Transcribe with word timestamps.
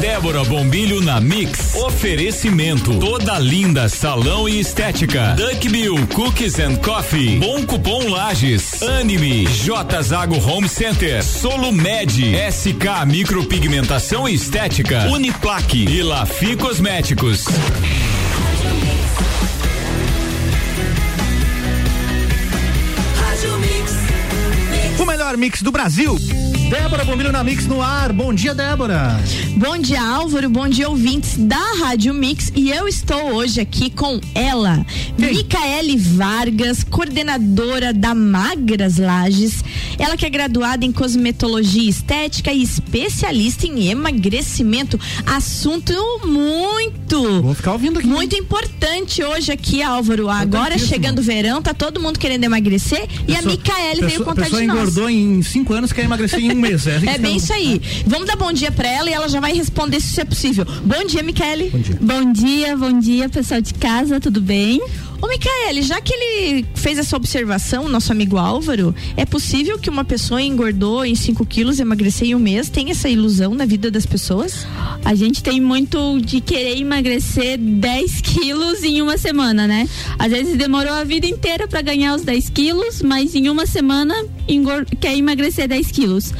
Débora 0.00 0.42
Bombilho 0.44 1.02
na 1.02 1.20
Mix. 1.20 1.74
Oferecimento. 1.74 2.98
Toda 2.98 3.38
linda 3.38 3.86
salão 3.86 4.48
e 4.48 4.58
estética. 4.58 5.36
Duck 5.36 5.68
Bill 5.68 5.94
Cookies 6.14 6.58
and 6.58 6.76
Coffee. 6.76 7.38
Bom 7.38 7.66
Cupom 7.66 8.08
Lages. 8.08 8.82
Anime. 8.82 9.46
J 9.46 10.02
Zago 10.02 10.36
Home 10.36 10.68
Center. 10.70 11.22
Solo 11.22 11.70
Med. 11.70 12.10
SK 12.50 13.06
Micropigmentação 13.06 14.26
e 14.26 14.34
Estética. 14.34 15.06
Uniplaque. 15.10 15.84
E 15.84 16.02
Lafi 16.02 16.56
Cosméticos. 16.56 17.44
O 24.98 25.04
melhor 25.04 25.36
mix 25.36 25.60
do 25.60 25.70
Brasil. 25.70 26.16
Débora 26.70 27.04
Bombilho 27.04 27.32
na 27.32 27.44
Mix 27.44 27.66
no 27.66 27.82
ar. 27.82 28.14
Bom 28.14 28.32
dia, 28.32 28.54
Débora. 28.54 29.18
Bom 29.60 29.76
dia, 29.76 30.00
Álvaro. 30.00 30.48
Bom 30.48 30.68
dia, 30.68 30.88
ouvintes 30.88 31.36
da 31.36 31.60
Rádio 31.80 32.14
Mix. 32.14 32.50
E 32.56 32.70
eu 32.70 32.88
estou 32.88 33.34
hoje 33.34 33.60
aqui 33.60 33.90
com 33.90 34.18
ela? 34.34 34.86
Micaele 35.18 35.98
Vargas, 35.98 36.82
coordenadora 36.82 37.92
da 37.92 38.14
Magras 38.14 38.96
Lages. 38.96 39.62
Ela 39.98 40.16
que 40.16 40.24
é 40.24 40.30
graduada 40.30 40.86
em 40.86 40.90
cosmetologia 40.90 41.90
estética 41.90 42.50
e 42.50 42.62
especialista 42.62 43.66
em 43.66 43.90
emagrecimento. 43.90 44.98
Assunto 45.26 45.92
muito. 46.24 47.42
Vou 47.42 47.54
ficar 47.54 47.72
ouvindo 47.72 47.98
aqui. 47.98 48.08
Muito 48.08 48.34
importante 48.34 49.22
hoje 49.22 49.52
aqui, 49.52 49.82
Álvaro. 49.82 50.30
Agora 50.30 50.78
chegando 50.78 51.18
o 51.18 51.22
verão, 51.22 51.60
tá 51.60 51.74
todo 51.74 52.00
mundo 52.00 52.18
querendo 52.18 52.44
emagrecer 52.44 53.00
pessoa, 53.06 53.08
e 53.28 53.36
a 53.36 53.42
Micaele 53.42 54.00
veio 54.06 54.24
contar 54.24 54.46
de 54.46 54.52
nós. 54.52 54.62
Engordou 54.62 55.10
em 55.10 55.42
cinco 55.42 55.74
anos, 55.74 55.92
quer 55.92 56.04
emagrecer 56.04 56.40
em 56.40 56.52
um 56.52 56.54
mês. 56.54 56.86
É, 56.86 56.96
é 57.14 57.18
bem 57.18 57.36
isso 57.36 57.52
aí. 57.52 57.80
Vamos 58.06 58.26
dar 58.26 58.36
bom 58.36 58.52
dia 58.52 58.72
pra 58.72 58.88
ela 58.88 59.10
e 59.10 59.12
ela 59.12 59.28
já 59.28 59.40
vai 59.40 59.49
responder 59.54 60.00
se 60.00 60.08
isso 60.08 60.20
é 60.20 60.24
possível. 60.24 60.66
Bom 60.84 61.04
dia, 61.06 61.22
Michele. 61.22 61.70
Bom 61.70 61.78
dia. 61.78 61.98
Bom 62.00 62.32
dia, 62.32 62.76
bom 62.76 62.98
dia, 62.98 63.28
pessoal 63.28 63.60
de 63.60 63.74
casa, 63.74 64.20
tudo 64.20 64.40
bem? 64.40 64.80
Ô, 65.22 65.26
Micaele, 65.28 65.82
já 65.82 66.00
que 66.00 66.14
ele 66.14 66.66
fez 66.74 66.96
essa 66.96 67.14
observação, 67.14 67.90
nosso 67.90 68.10
amigo 68.10 68.38
Álvaro, 68.38 68.94
é 69.18 69.26
possível 69.26 69.78
que 69.78 69.90
uma 69.90 70.02
pessoa 70.02 70.40
engordou 70.40 71.04
em 71.04 71.14
5 71.14 71.44
quilos 71.44 71.78
e 71.78 71.82
emagrecer 71.82 72.28
em 72.28 72.34
um 72.34 72.38
mês? 72.38 72.70
Tem 72.70 72.90
essa 72.90 73.06
ilusão 73.06 73.54
na 73.54 73.66
vida 73.66 73.90
das 73.90 74.06
pessoas? 74.06 74.66
A 75.04 75.14
gente 75.14 75.42
tem 75.42 75.60
muito 75.60 76.18
de 76.20 76.40
querer 76.40 76.78
emagrecer 76.78 77.58
10 77.58 78.20
quilos 78.22 78.82
em 78.82 79.02
uma 79.02 79.18
semana, 79.18 79.66
né? 79.66 79.86
Às 80.18 80.30
vezes 80.30 80.56
demorou 80.56 80.94
a 80.94 81.04
vida 81.04 81.26
inteira 81.26 81.68
para 81.68 81.82
ganhar 81.82 82.14
os 82.14 82.22
10 82.22 82.48
quilos, 82.48 83.02
mas 83.02 83.34
em 83.34 83.50
uma 83.50 83.66
semana 83.66 84.14
quer 84.98 85.14
emagrecer 85.14 85.68
10 85.68 85.90
quilos. 85.90 86.32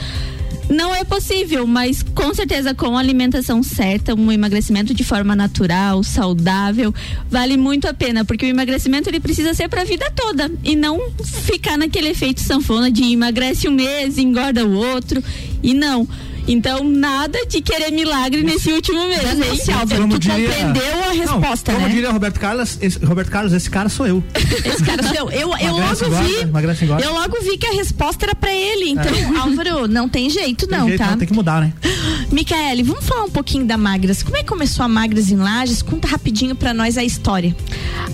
Não 0.70 0.94
é 0.94 1.02
possível, 1.02 1.66
mas 1.66 2.00
com 2.00 2.32
certeza 2.32 2.72
com 2.72 2.96
a 2.96 3.00
alimentação 3.00 3.60
certa, 3.60 4.14
um 4.14 4.30
emagrecimento 4.30 4.94
de 4.94 5.02
forma 5.02 5.34
natural, 5.34 6.04
saudável, 6.04 6.94
vale 7.28 7.56
muito 7.56 7.88
a 7.88 7.92
pena, 7.92 8.24
porque 8.24 8.46
o 8.46 8.48
emagrecimento 8.48 9.08
ele 9.08 9.18
precisa 9.18 9.52
ser 9.52 9.68
para 9.68 9.82
a 9.82 9.84
vida 9.84 10.08
toda 10.14 10.48
e 10.62 10.76
não 10.76 11.00
ficar 11.24 11.76
naquele 11.76 12.10
efeito 12.10 12.40
sanfona 12.40 12.88
de 12.88 13.02
emagrece 13.02 13.66
um 13.66 13.72
mês, 13.72 14.16
engorda 14.16 14.64
o 14.64 14.72
outro. 14.72 15.20
E 15.62 15.74
não, 15.74 16.06
então, 16.46 16.82
nada 16.82 17.46
de 17.46 17.60
querer 17.60 17.92
milagre 17.92 18.42
nesse 18.42 18.72
último 18.72 19.06
mês, 19.06 19.68
hein? 19.68 19.74
Álvaro, 19.74 20.08
tu 20.08 20.18
diria, 20.18 20.48
compreendeu 20.48 21.04
a 21.04 21.12
resposta, 21.12 21.72
não, 21.72 21.78
como 21.78 21.88
né? 21.88 21.94
diria 21.94 22.10
Roberto 22.10 22.40
Carlos, 22.40 22.78
esse, 22.80 22.98
Roberto 23.04 23.30
Carlos, 23.30 23.52
esse 23.52 23.70
cara 23.70 23.88
sou 23.88 24.06
eu. 24.06 24.24
Esse 24.64 24.82
cara 24.84 25.02
sou 25.02 25.14
eu. 25.14 25.30
Eu, 25.30 25.56
eu 25.58 25.72
logo 25.72 25.94
vi. 26.22 27.04
Eu 27.04 27.12
logo 27.12 27.40
vi 27.42 27.56
que 27.56 27.66
a 27.66 27.72
resposta 27.72 28.26
era 28.26 28.34
pra 28.34 28.52
ele. 28.52 28.90
Então, 28.90 29.04
é. 29.04 29.24
Álvaro, 29.38 29.86
não 29.86 30.08
tem 30.08 30.28
jeito, 30.28 30.66
tem 30.66 30.78
não, 30.78 30.88
jeito, 30.88 30.98
tá? 30.98 31.10
Não, 31.12 31.18
tem 31.18 31.28
que 31.28 31.34
mudar, 31.34 31.60
né? 31.60 31.72
Micaele, 32.30 32.82
vamos 32.82 33.04
falar 33.06 33.24
um 33.24 33.30
pouquinho 33.30 33.64
da 33.64 33.76
Magras. 33.76 34.22
Como 34.22 34.36
é 34.36 34.40
que 34.40 34.48
começou 34.48 34.84
a 34.84 34.88
Magras 34.88 35.30
em 35.30 35.36
Lages? 35.36 35.82
Conta 35.82 36.08
rapidinho 36.08 36.54
pra 36.54 36.74
nós 36.74 36.98
a 36.98 37.04
história. 37.04 37.54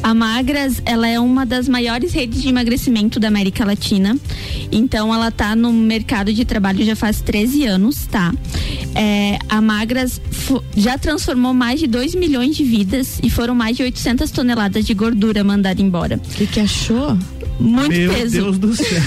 A 0.03 0.15
Magras, 0.15 0.81
ela 0.85 1.09
é 1.09 1.19
uma 1.19 1.45
das 1.45 1.69
maiores 1.69 2.13
redes 2.13 2.43
de 2.43 2.49
emagrecimento 2.49 3.19
da 3.19 3.29
América 3.29 3.65
Latina. 3.65 4.17
Então, 4.71 5.13
ela 5.13 5.31
tá 5.31 5.57
no 5.57 5.73
mercado 5.73 6.33
de 6.33 6.45
trabalho 6.45 6.85
já 6.85 6.97
faz 6.97 7.21
13 7.37 7.67
anos, 7.67 8.07
tá? 8.07 8.33
É, 8.95 9.39
a 9.47 9.61
Magras 9.61 10.21
já 10.75 10.97
transformou 10.97 11.53
mais 11.53 11.79
de 11.79 11.87
2 11.87 12.15
milhões 12.15 12.57
de 12.57 12.65
vidas 12.65 13.21
e 13.23 13.29
foram 13.29 13.55
mais 13.55 13.77
de 13.77 13.83
800 13.83 14.31
toneladas 14.31 14.87
de 14.87 14.95
gordura 14.95 15.45
mandada 15.45 15.83
embora. 15.83 16.17
O 16.17 16.35
que, 16.35 16.47
que 16.47 16.61
achou? 16.61 17.19
Muito 17.61 17.91
Meu 17.91 18.13
peso. 18.13 18.37
Meu 18.37 18.53
Deus 18.53 18.59
do 18.59 18.75
céu. 18.75 19.03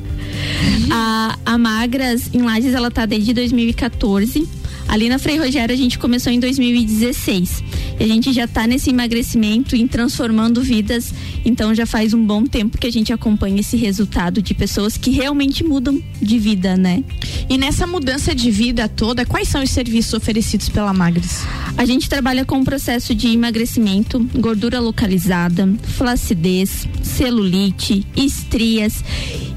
a, 0.90 1.38
a 1.44 1.58
Magras 1.58 2.30
em 2.32 2.40
Lages 2.40 2.72
ela 2.72 2.90
tá 2.90 3.04
desde 3.04 3.34
2014 3.34 4.48
Ali 4.90 5.08
na 5.08 5.20
Frei 5.20 5.38
Rogério 5.38 5.72
a 5.72 5.78
gente 5.78 5.96
começou 6.00 6.32
em 6.32 6.40
2016. 6.40 7.62
E 8.00 8.04
a 8.04 8.06
gente 8.06 8.32
já 8.32 8.44
está 8.44 8.66
nesse 8.66 8.88
emagrecimento, 8.88 9.76
em 9.76 9.86
transformando 9.86 10.62
vidas. 10.62 11.12
Então 11.44 11.74
já 11.74 11.84
faz 11.84 12.14
um 12.14 12.24
bom 12.24 12.44
tempo 12.44 12.78
que 12.78 12.86
a 12.86 12.90
gente 12.90 13.12
acompanha 13.12 13.60
esse 13.60 13.76
resultado 13.76 14.40
de 14.40 14.54
pessoas 14.54 14.96
que 14.96 15.10
realmente 15.10 15.62
mudam 15.62 16.02
de 16.20 16.38
vida, 16.38 16.78
né? 16.78 17.04
E 17.48 17.58
nessa 17.58 17.86
mudança 17.86 18.34
de 18.34 18.50
vida 18.50 18.88
toda, 18.88 19.26
quais 19.26 19.48
são 19.48 19.62
os 19.62 19.70
serviços 19.70 20.14
oferecidos 20.14 20.70
pela 20.70 20.94
Magres? 20.94 21.42
A 21.76 21.84
gente 21.84 22.08
trabalha 22.08 22.44
com 22.44 22.60
o 22.60 22.64
processo 22.64 23.14
de 23.14 23.28
emagrecimento, 23.28 24.18
gordura 24.34 24.80
localizada, 24.80 25.68
flacidez, 25.82 26.88
celulite, 27.02 28.06
estrias. 28.16 29.04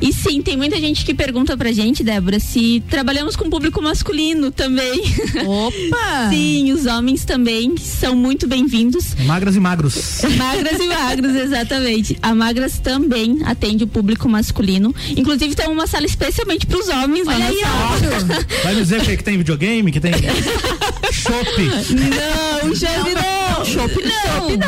E 0.01 0.11
sim, 0.11 0.41
tem 0.41 0.57
muita 0.57 0.79
gente 0.81 1.05
que 1.05 1.13
pergunta 1.13 1.55
pra 1.55 1.71
gente, 1.71 2.03
Débora, 2.03 2.39
se 2.39 2.83
trabalhamos 2.89 3.37
com 3.37 3.49
público 3.49 3.81
masculino 3.81 4.51
também. 4.51 5.01
Opa! 5.47 6.29
Sim, 6.29 6.73
os 6.73 6.85
homens 6.85 7.23
também 7.23 7.77
são 7.77 8.15
muito 8.15 8.32
bem-vindos. 8.47 9.15
Magras 9.25 9.55
e 9.55 9.59
magros. 9.59 10.21
Magras 10.37 10.79
e 10.79 10.87
magros, 10.87 11.35
exatamente. 11.35 12.17
A 12.21 12.33
Magras 12.33 12.79
também 12.79 13.39
atende 13.45 13.83
o 13.83 13.87
público 13.87 14.27
masculino. 14.27 14.93
Inclusive 15.15 15.55
tem 15.55 15.67
uma 15.67 15.87
sala 15.87 16.05
especialmente 16.05 16.65
para 16.65 16.79
os 16.79 16.89
homens 16.89 17.27
Olha 17.27 17.45
aí, 17.45 17.61
ó. 17.63 18.63
Vai 18.63 18.75
dizer 18.75 19.01
que, 19.01 19.17
que 19.17 19.23
tem 19.23 19.37
videogame, 19.37 19.91
que 19.91 19.99
tem 19.99 20.11
chopp. 21.11 21.61
Não, 21.93 22.75
chopp 22.75 23.42
não. 23.49 23.65
Chopp 23.65 23.95
não. 24.03 24.49
não. 24.57 24.67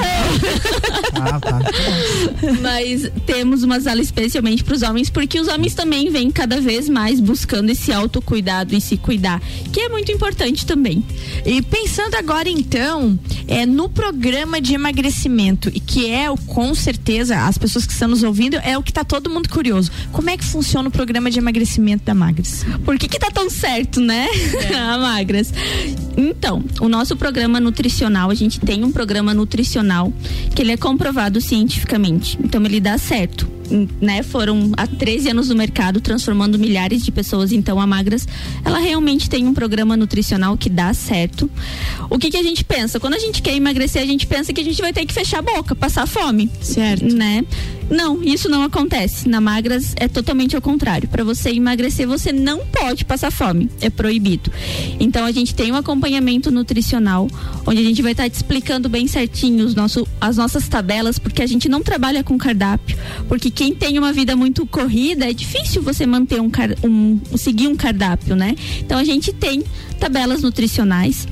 Ah, 1.21 1.39
tá. 1.39 1.59
Mas 2.61 3.09
temos 3.25 3.63
uma 3.63 3.79
sala 3.79 4.01
especialmente 4.01 4.63
para 4.63 4.75
os 4.75 4.81
homens, 4.81 5.09
porque 5.09 5.39
os 5.39 5.47
homens 5.47 5.73
também 5.73 6.09
vêm 6.09 6.31
cada 6.31 6.59
vez 6.59 6.89
mais 6.89 7.19
buscando 7.19 7.69
esse 7.69 7.91
autocuidado 7.91 8.75
e 8.75 8.81
se 8.81 8.97
cuidar, 8.97 9.41
que 9.71 9.79
é 9.79 9.89
muito 9.89 10.11
importante 10.11 10.65
também. 10.65 11.03
E 11.45 11.61
pensando 11.61 12.15
agora 12.15 12.49
então, 12.49 13.17
é 13.47 13.65
no 13.65 13.89
programa 13.89 14.59
de 14.59 14.73
emagrecimento 14.73 15.69
e 15.73 15.79
que 15.79 16.09
é 16.09 16.29
o 16.29 16.37
com 16.37 16.73
certeza 16.75 17.37
as 17.45 17.57
pessoas 17.57 17.85
que 17.85 17.93
estão 17.93 18.07
nos 18.07 18.23
ouvindo 18.23 18.55
é 18.57 18.77
o 18.77 18.83
que 18.83 18.91
está 18.91 19.03
todo 19.03 19.29
mundo 19.29 19.49
curioso. 19.49 19.91
Como 20.11 20.29
é 20.29 20.37
que 20.37 20.45
funciona 20.45 20.89
o 20.89 20.91
programa 20.91 21.29
de 21.29 21.39
emagrecimento 21.39 22.05
da 22.05 22.13
Magras? 22.13 22.65
Por 22.83 22.97
que 22.97 23.07
que 23.07 23.19
tá 23.19 23.29
tão 23.31 23.49
certo, 23.49 23.99
né? 23.99 24.27
É. 24.71 24.75
a 24.75 24.97
Magras. 24.97 25.53
Então, 26.17 26.63
o 26.79 26.87
nosso 26.87 27.15
programa 27.15 27.59
nutricional, 27.59 28.29
a 28.29 28.35
gente 28.35 28.59
tem 28.65 28.83
um 28.83 28.91
programa 28.91 29.33
nutricional 29.33 30.11
que 30.53 30.61
ele 30.61 30.71
é 30.71 30.77
comprovado 30.77 31.39
cientificamente. 31.39 32.37
Então 32.43 32.63
ele 32.65 32.79
dá 32.79 32.97
certo 32.97 33.55
né, 34.01 34.23
foram 34.23 34.71
há 34.77 34.85
13 34.85 35.29
anos 35.29 35.49
no 35.49 35.55
mercado, 35.55 35.99
transformando 36.01 36.57
milhares 36.57 37.03
de 37.03 37.11
pessoas. 37.11 37.51
Então, 37.51 37.79
a 37.79 37.87
Magras, 37.87 38.27
ela 38.63 38.79
realmente 38.79 39.29
tem 39.29 39.47
um 39.47 39.53
programa 39.53 39.97
nutricional 39.97 40.57
que 40.57 40.69
dá 40.69 40.93
certo. 40.93 41.49
O 42.09 42.17
que, 42.17 42.29
que 42.29 42.37
a 42.37 42.43
gente 42.43 42.63
pensa? 42.63 42.99
Quando 42.99 43.15
a 43.15 43.19
gente 43.19 43.41
quer 43.41 43.55
emagrecer, 43.55 44.01
a 44.01 44.05
gente 44.05 44.27
pensa 44.27 44.53
que 44.53 44.61
a 44.61 44.63
gente 44.63 44.81
vai 44.81 44.93
ter 44.93 45.05
que 45.05 45.13
fechar 45.13 45.39
a 45.39 45.41
boca, 45.41 45.75
passar 45.75 46.07
fome. 46.07 46.49
Certo. 46.61 47.13
Né? 47.15 47.43
Não, 47.89 48.23
isso 48.23 48.49
não 48.49 48.63
acontece. 48.63 49.29
Na 49.29 49.39
Magras 49.39 49.93
é 49.95 50.07
totalmente 50.07 50.55
ao 50.55 50.61
contrário. 50.61 51.07
Para 51.07 51.23
você 51.23 51.51
emagrecer, 51.51 52.07
você 52.07 52.31
não 52.31 52.65
pode 52.65 53.05
passar 53.05 53.31
fome. 53.31 53.69
É 53.79 53.89
proibido. 53.89 54.51
Então, 54.99 55.25
a 55.25 55.31
gente 55.31 55.53
tem 55.53 55.71
um 55.71 55.75
acompanhamento 55.75 56.51
nutricional, 56.51 57.27
onde 57.65 57.79
a 57.79 57.83
gente 57.83 58.01
vai 58.01 58.13
estar 58.13 58.23
tá 58.23 58.29
te 58.29 58.35
explicando 58.35 58.89
bem 58.89 59.07
certinho 59.07 59.65
os 59.65 59.75
nosso, 59.75 60.07
as 60.19 60.37
nossas 60.37 60.67
tabelas, 60.67 61.19
porque 61.19 61.41
a 61.41 61.47
gente 61.47 61.69
não 61.69 61.81
trabalha 61.81 62.23
com 62.23 62.37
cardápio. 62.37 62.97
Porque 63.27 63.51
quem 63.51 63.73
tem 63.73 63.99
uma 63.99 64.11
vida 64.11 64.35
muito 64.35 64.65
corrida, 64.65 65.29
é 65.29 65.33
difícil 65.33 65.81
você 65.81 66.05
manter 66.05 66.41
um, 66.41 66.49
um 66.83 67.37
seguir 67.37 67.67
um 67.67 67.75
cardápio, 67.75 68.35
né? 68.35 68.55
Então 68.79 68.97
a 68.97 69.03
gente 69.03 69.31
tem 69.31 69.63
tabelas 69.99 70.41
nutricionais. 70.41 71.27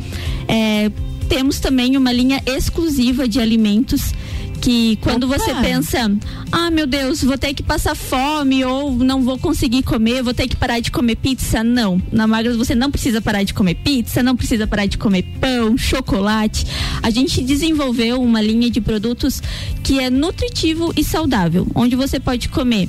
É, 0.47 0.91
temos 1.27 1.59
também 1.59 1.97
uma 1.97 2.11
linha 2.11 2.41
exclusiva 2.45 3.27
de 3.27 3.39
alimentos 3.39 4.13
que 4.63 4.95
quando 5.01 5.25
Opa. 5.25 5.37
você 5.37 5.53
pensa, 5.55 6.09
ah, 6.49 6.71
meu 6.71 6.87
Deus, 6.87 7.21
vou 7.21 7.37
ter 7.37 7.53
que 7.53 7.61
passar 7.61 7.93
fome 7.95 8.63
ou 8.63 8.93
não 8.93 9.21
vou 9.21 9.37
conseguir 9.37 9.83
comer, 9.83 10.23
vou 10.23 10.33
ter 10.33 10.47
que 10.47 10.55
parar 10.55 10.79
de 10.79 10.89
comer 10.89 11.17
pizza, 11.17 11.61
não. 11.61 12.01
Na 12.09 12.25
Magras 12.25 12.55
você 12.55 12.73
não 12.73 12.89
precisa 12.89 13.21
parar 13.21 13.43
de 13.43 13.53
comer 13.53 13.75
pizza, 13.75 14.23
não 14.23 14.37
precisa 14.37 14.65
parar 14.65 14.85
de 14.85 14.97
comer 14.97 15.23
pão, 15.41 15.77
chocolate. 15.77 16.65
A 17.01 17.09
gente 17.09 17.43
desenvolveu 17.43 18.21
uma 18.21 18.41
linha 18.41 18.69
de 18.69 18.79
produtos 18.79 19.43
que 19.83 19.99
é 19.99 20.09
nutritivo 20.09 20.93
e 20.95 21.03
saudável, 21.03 21.67
onde 21.75 21.97
você 21.97 22.17
pode 22.17 22.47
comer 22.47 22.87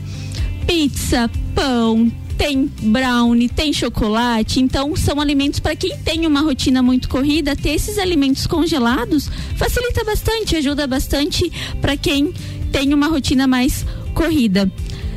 pizza, 0.68 1.28
pão, 1.56 2.08
tem 2.36 2.70
brownie, 2.82 3.48
tem 3.48 3.72
chocolate, 3.72 4.60
então 4.60 4.94
são 4.96 5.20
alimentos 5.20 5.60
para 5.60 5.76
quem 5.76 5.96
tem 5.98 6.26
uma 6.26 6.40
rotina 6.40 6.82
muito 6.82 7.08
corrida, 7.08 7.56
ter 7.56 7.70
esses 7.70 7.98
alimentos 7.98 8.46
congelados 8.46 9.30
facilita 9.56 10.04
bastante, 10.04 10.56
ajuda 10.56 10.86
bastante 10.86 11.50
para 11.80 11.96
quem 11.96 12.32
tem 12.72 12.92
uma 12.92 13.08
rotina 13.08 13.46
mais 13.46 13.86
corrida. 14.14 14.70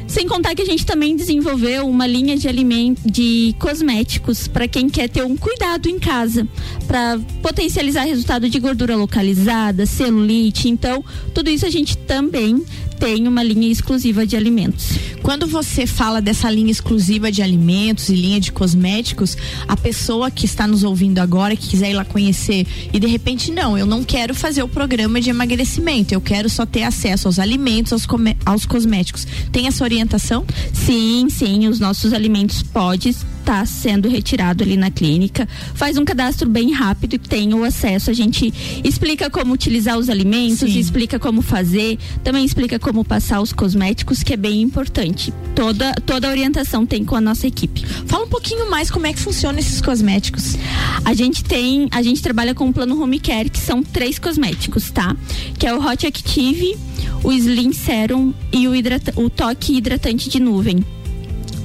Sem 0.07 0.25
contar 0.25 0.55
que 0.55 0.61
a 0.61 0.65
gente 0.65 0.85
também 0.85 1.17
desenvolveu 1.17 1.85
uma 1.85 2.07
linha 2.07 2.37
de 2.37 2.47
alimentos, 2.47 3.03
de 3.05 3.53
cosméticos 3.59 4.47
para 4.47 4.67
quem 4.67 4.89
quer 4.89 5.09
ter 5.09 5.23
um 5.23 5.35
cuidado 5.35 5.89
em 5.89 5.99
casa, 5.99 6.47
para 6.87 7.19
potencializar 7.41 8.03
resultado 8.03 8.49
de 8.49 8.59
gordura 8.59 8.95
localizada, 8.95 9.85
celulite. 9.85 10.69
Então, 10.69 11.03
tudo 11.33 11.49
isso 11.49 11.65
a 11.65 11.69
gente 11.69 11.97
também 11.97 12.63
tem 12.99 13.27
uma 13.27 13.43
linha 13.43 13.71
exclusiva 13.71 14.25
de 14.25 14.35
alimentos. 14.35 14.97
Quando 15.21 15.45
você 15.45 15.85
fala 15.85 16.19
dessa 16.19 16.49
linha 16.49 16.71
exclusiva 16.71 17.31
de 17.31 17.41
alimentos 17.41 18.09
e 18.09 18.15
linha 18.15 18.39
de 18.39 18.51
cosméticos, 18.51 19.37
a 19.67 19.77
pessoa 19.77 20.31
que 20.31 20.45
está 20.45 20.65
nos 20.65 20.83
ouvindo 20.83 21.19
agora, 21.19 21.55
que 21.55 21.67
quiser 21.67 21.91
ir 21.91 21.93
lá 21.93 22.05
conhecer 22.05 22.65
e 22.91 22.99
de 22.99 23.07
repente 23.07 23.51
não, 23.51 23.77
eu 23.77 23.85
não 23.85 24.03
quero 24.03 24.33
fazer 24.33 24.63
o 24.63 24.67
programa 24.67 25.21
de 25.21 25.29
emagrecimento, 25.29 26.13
eu 26.13 26.21
quero 26.21 26.49
só 26.49 26.65
ter 26.65 26.83
acesso 26.83 27.27
aos 27.27 27.39
alimentos, 27.39 27.93
aos, 27.93 28.07
aos 28.45 28.65
cosméticos. 28.65 29.27
Tem 29.51 29.67
essa 29.67 29.83
orientação? 29.83 30.45
Sim, 30.73 31.27
sim, 31.29 31.67
os 31.67 31.79
nossos 31.79 32.13
alimentos 32.13 32.63
podem 32.63 33.13
está 33.47 33.65
sendo 33.65 34.09
retirado 34.09 34.61
ali 34.61 34.75
na 34.75 34.91
clínica. 34.91 35.47
Faz 35.73 35.97
um 35.97 36.03
cadastro 36.03 36.49
bem 36.49 36.73
rápido 36.73 37.13
e 37.13 37.17
tem 37.17 37.53
o 37.53 37.63
acesso. 37.63 38.11
A 38.11 38.13
gente 38.13 38.53
explica 38.83 39.29
como 39.29 39.53
utilizar 39.53 39.97
os 39.97 40.09
alimentos, 40.09 40.69
Sim. 40.69 40.77
explica 40.77 41.17
como 41.17 41.41
fazer, 41.41 41.97
também 42.25 42.43
explica 42.43 42.77
como 42.77 43.05
passar 43.05 43.39
os 43.39 43.53
cosméticos, 43.53 44.21
que 44.21 44.33
é 44.33 44.37
bem 44.37 44.61
importante. 44.61 45.33
Toda, 45.55 45.93
toda 46.05 46.27
a 46.27 46.31
orientação 46.31 46.85
tem 46.85 47.05
com 47.05 47.15
a 47.15 47.21
nossa 47.21 47.47
equipe. 47.47 47.85
Fala 48.05 48.25
um 48.25 48.29
pouquinho 48.29 48.69
mais 48.69 48.91
como 48.91 49.07
é 49.07 49.13
que 49.13 49.19
funciona 49.19 49.59
esses 49.59 49.79
cosméticos. 49.79 50.57
A 51.05 51.13
gente 51.13 51.41
tem, 51.41 51.87
a 51.91 52.03
gente 52.03 52.21
trabalha 52.21 52.53
com 52.53 52.67
o 52.67 52.73
plano 52.73 53.01
Home 53.01 53.19
Care, 53.19 53.49
que 53.49 53.59
são 53.59 53.81
três 53.81 54.19
cosméticos, 54.19 54.91
tá? 54.91 55.15
Que 55.57 55.65
é 55.65 55.73
o 55.73 55.79
Hot 55.79 56.05
Active, 56.05 56.77
o 57.23 57.31
Slim 57.31 57.71
Serum 57.71 58.33
e 58.51 58.67
o, 58.67 58.75
hidrata, 58.75 59.13
o 59.15 59.29
toque 59.29 59.77
hidratante 59.77 60.29
de 60.29 60.37
nuvem. 60.37 60.83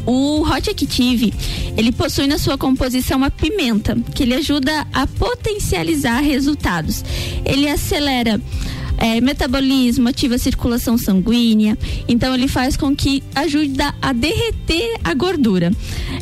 O 0.07 0.43
Hot 0.43 0.69
Active, 0.69 1.33
ele 1.77 1.93
possui 1.93 2.27
na 2.27 2.39
sua 2.39 2.59
composição 2.59 3.23
a 3.23 3.31
pimenta, 3.31 3.97
que 4.15 4.23
ele 4.23 4.35
ajuda 4.35 4.87
a 4.93 5.07
potencializar 5.07 6.21
resultados. 6.21 7.05
Ele 7.45 7.69
acelera 7.69 8.41
é, 8.99 9.21
metabolismo, 9.21 10.09
ativa 10.09 10.35
a 10.35 10.39
circulação 10.39 10.97
sanguínea, 10.99 11.77
então 12.09 12.35
ele 12.35 12.49
faz 12.49 12.77
com 12.77 12.95
que 12.95 13.23
ajude 13.35 13.77
a 14.01 14.13
derreter 14.13 14.99
a 15.03 15.15
gordura. 15.15 15.73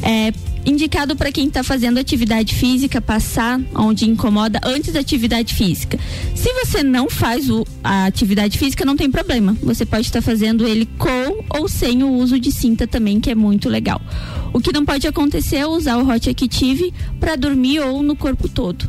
É, 0.03 0.33
indicado 0.65 1.17
para 1.17 1.33
quem 1.33 1.49
está 1.49 1.63
fazendo 1.63 1.99
atividade 1.99 2.55
física, 2.55 3.01
passar 3.01 3.61
onde 3.75 4.09
incomoda 4.09 4.61
antes 4.65 4.93
da 4.93 5.01
atividade 5.01 5.55
física. 5.55 5.99
Se 6.35 6.53
você 6.53 6.83
não 6.83 7.09
faz 7.09 7.51
o, 7.51 7.67
a 7.83 8.07
atividade 8.07 8.59
física, 8.59 8.85
não 8.85 8.97
tem 8.97 9.11
problema. 9.11 9.57
Você 9.63 9.85
pode 9.85 10.07
estar 10.07 10.21
tá 10.21 10.23
fazendo 10.23 10.67
ele 10.67 10.87
com 10.99 11.45
ou 11.59 11.69
sem 11.69 12.03
o 12.03 12.11
uso 12.11 12.39
de 12.39 12.53
cinta 12.53 12.87
também, 12.87 13.21
que 13.21 13.31
é 13.31 13.35
muito 13.35 13.69
legal. 13.69 14.01
O 14.53 14.61
que 14.61 14.73
não 14.73 14.85
pode 14.85 15.07
acontecer 15.07 15.57
é 15.57 15.67
usar 15.67 15.97
o 15.99 16.09
Hot 16.09 16.29
Active 16.29 16.93
para 17.19 17.37
dormir 17.37 17.81
ou 17.81 18.03
no 18.03 18.17
corpo 18.17 18.49
todo. 18.49 18.89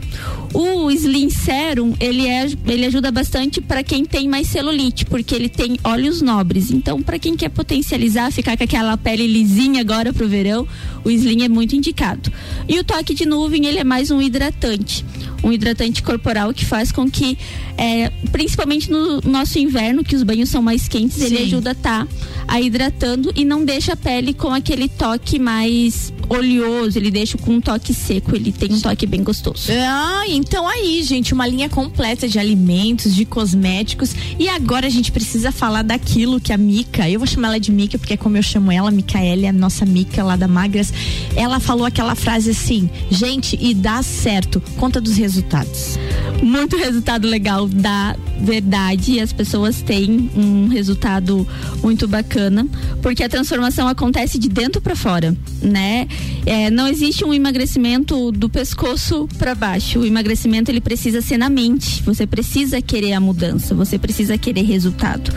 O 0.53 0.89
Slim 0.91 1.29
Serum, 1.29 1.93
ele, 1.99 2.27
é, 2.27 2.49
ele 2.65 2.85
ajuda 2.85 3.11
bastante 3.11 3.61
para 3.61 3.83
quem 3.83 4.03
tem 4.03 4.27
mais 4.27 4.47
celulite, 4.47 5.05
porque 5.05 5.35
ele 5.35 5.47
tem 5.47 5.77
óleos 5.83 6.21
nobres. 6.21 6.71
Então, 6.71 7.01
para 7.01 7.19
quem 7.19 7.35
quer 7.35 7.49
potencializar, 7.49 8.31
ficar 8.31 8.57
com 8.57 8.63
aquela 8.63 8.97
pele 8.97 9.27
lisinha 9.27 9.81
agora 9.81 10.11
pro 10.11 10.27
verão, 10.27 10.67
o 11.03 11.11
Slim 11.11 11.43
é 11.43 11.49
muito 11.49 11.75
indicado. 11.75 12.31
E 12.67 12.79
o 12.79 12.83
toque 12.83 13.13
de 13.13 13.25
nuvem, 13.25 13.65
ele 13.65 13.79
é 13.79 13.83
mais 13.83 14.11
um 14.11 14.21
hidratante 14.21 15.05
um 15.43 15.51
hidratante 15.51 16.03
corporal 16.03 16.53
que 16.53 16.65
faz 16.65 16.91
com 16.91 17.09
que, 17.09 17.37
é, 17.77 18.11
principalmente 18.31 18.89
no 18.91 19.21
nosso 19.21 19.57
inverno, 19.57 20.03
que 20.03 20.15
os 20.15 20.23
banhos 20.23 20.49
são 20.49 20.61
mais 20.61 20.87
quentes, 20.87 21.17
Sim. 21.17 21.25
ele 21.25 21.43
ajuda 21.43 21.71
a 21.71 21.73
estar 21.73 22.05
tá, 22.05 22.11
a 22.47 22.61
hidratando 22.61 23.31
e 23.35 23.43
não 23.43 23.65
deixa 23.65 23.93
a 23.93 23.95
pele 23.95 24.33
com 24.33 24.49
aquele 24.49 24.87
toque 24.87 25.39
mais 25.39 26.13
oleoso, 26.31 26.97
ele 26.97 27.11
deixa 27.11 27.37
com 27.37 27.55
um 27.55 27.61
toque 27.61 27.93
seco, 27.93 28.33
ele 28.33 28.53
tem 28.53 28.73
um 28.73 28.79
toque 28.79 29.05
bem 29.05 29.21
gostoso. 29.21 29.69
Ah, 29.69 30.23
então 30.29 30.65
aí, 30.65 31.03
gente, 31.03 31.33
uma 31.33 31.45
linha 31.45 31.67
completa 31.67 32.25
de 32.27 32.39
alimentos, 32.39 33.13
de 33.13 33.25
cosméticos. 33.25 34.15
E 34.39 34.47
agora 34.47 34.87
a 34.87 34.89
gente 34.89 35.11
precisa 35.11 35.51
falar 35.51 35.83
daquilo 35.83 36.39
que 36.39 36.53
a 36.53 36.57
Mica, 36.57 37.09
eu 37.09 37.19
vou 37.19 37.27
chamar 37.27 37.49
ela 37.49 37.59
de 37.59 37.69
Mica 37.69 37.97
porque 37.97 38.13
é 38.13 38.17
como 38.17 38.37
eu 38.37 38.43
chamo 38.43 38.71
ela, 38.71 38.89
Micaele, 38.89 39.45
a 39.45 39.51
nossa 39.51 39.85
Mica 39.85 40.23
lá 40.23 40.37
da 40.37 40.47
Magras, 40.47 40.93
ela 41.35 41.59
falou 41.59 41.85
aquela 41.85 42.15
frase 42.15 42.51
assim: 42.51 42.89
gente, 43.09 43.57
e 43.59 43.73
dá 43.73 44.01
certo. 44.01 44.61
Conta 44.77 45.01
dos 45.01 45.17
resultados. 45.17 45.99
Muito 46.41 46.77
resultado 46.77 47.27
legal, 47.27 47.67
da 47.67 48.15
verdade, 48.39 49.19
as 49.19 49.31
pessoas 49.31 49.81
têm 49.81 50.31
um 50.35 50.67
resultado 50.67 51.47
muito 51.83 52.07
bacana, 52.07 52.65
porque 53.01 53.23
a 53.23 53.29
transformação 53.29 53.87
acontece 53.87 54.39
de 54.39 54.49
dentro 54.49 54.81
para 54.81 54.95
fora, 54.95 55.35
né? 55.61 56.07
É, 56.45 56.69
não 56.69 56.87
existe 56.87 57.23
um 57.23 57.33
emagrecimento 57.33 58.31
do 58.31 58.49
pescoço 58.49 59.27
para 59.37 59.53
baixo. 59.53 59.99
O 59.99 60.05
emagrecimento 60.05 60.71
ele 60.71 60.81
precisa 60.81 61.21
ser 61.21 61.37
na 61.37 61.49
mente. 61.49 62.01
Você 62.03 62.25
precisa 62.25 62.81
querer 62.81 63.13
a 63.13 63.19
mudança, 63.19 63.75
você 63.75 63.97
precisa 63.97 64.37
querer 64.37 64.63
resultado. 64.63 65.31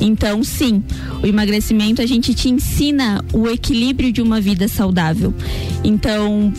Então, 0.00 0.42
sim, 0.42 0.82
o 1.22 1.26
emagrecimento 1.26 2.00
a 2.00 2.06
gente 2.06 2.34
te 2.34 2.48
ensina 2.48 3.24
o 3.32 3.48
equilíbrio 3.48 4.12
de 4.12 4.22
uma 4.22 4.40
vida 4.40 4.66
saudável. 4.68 5.34
Então, 5.84 6.52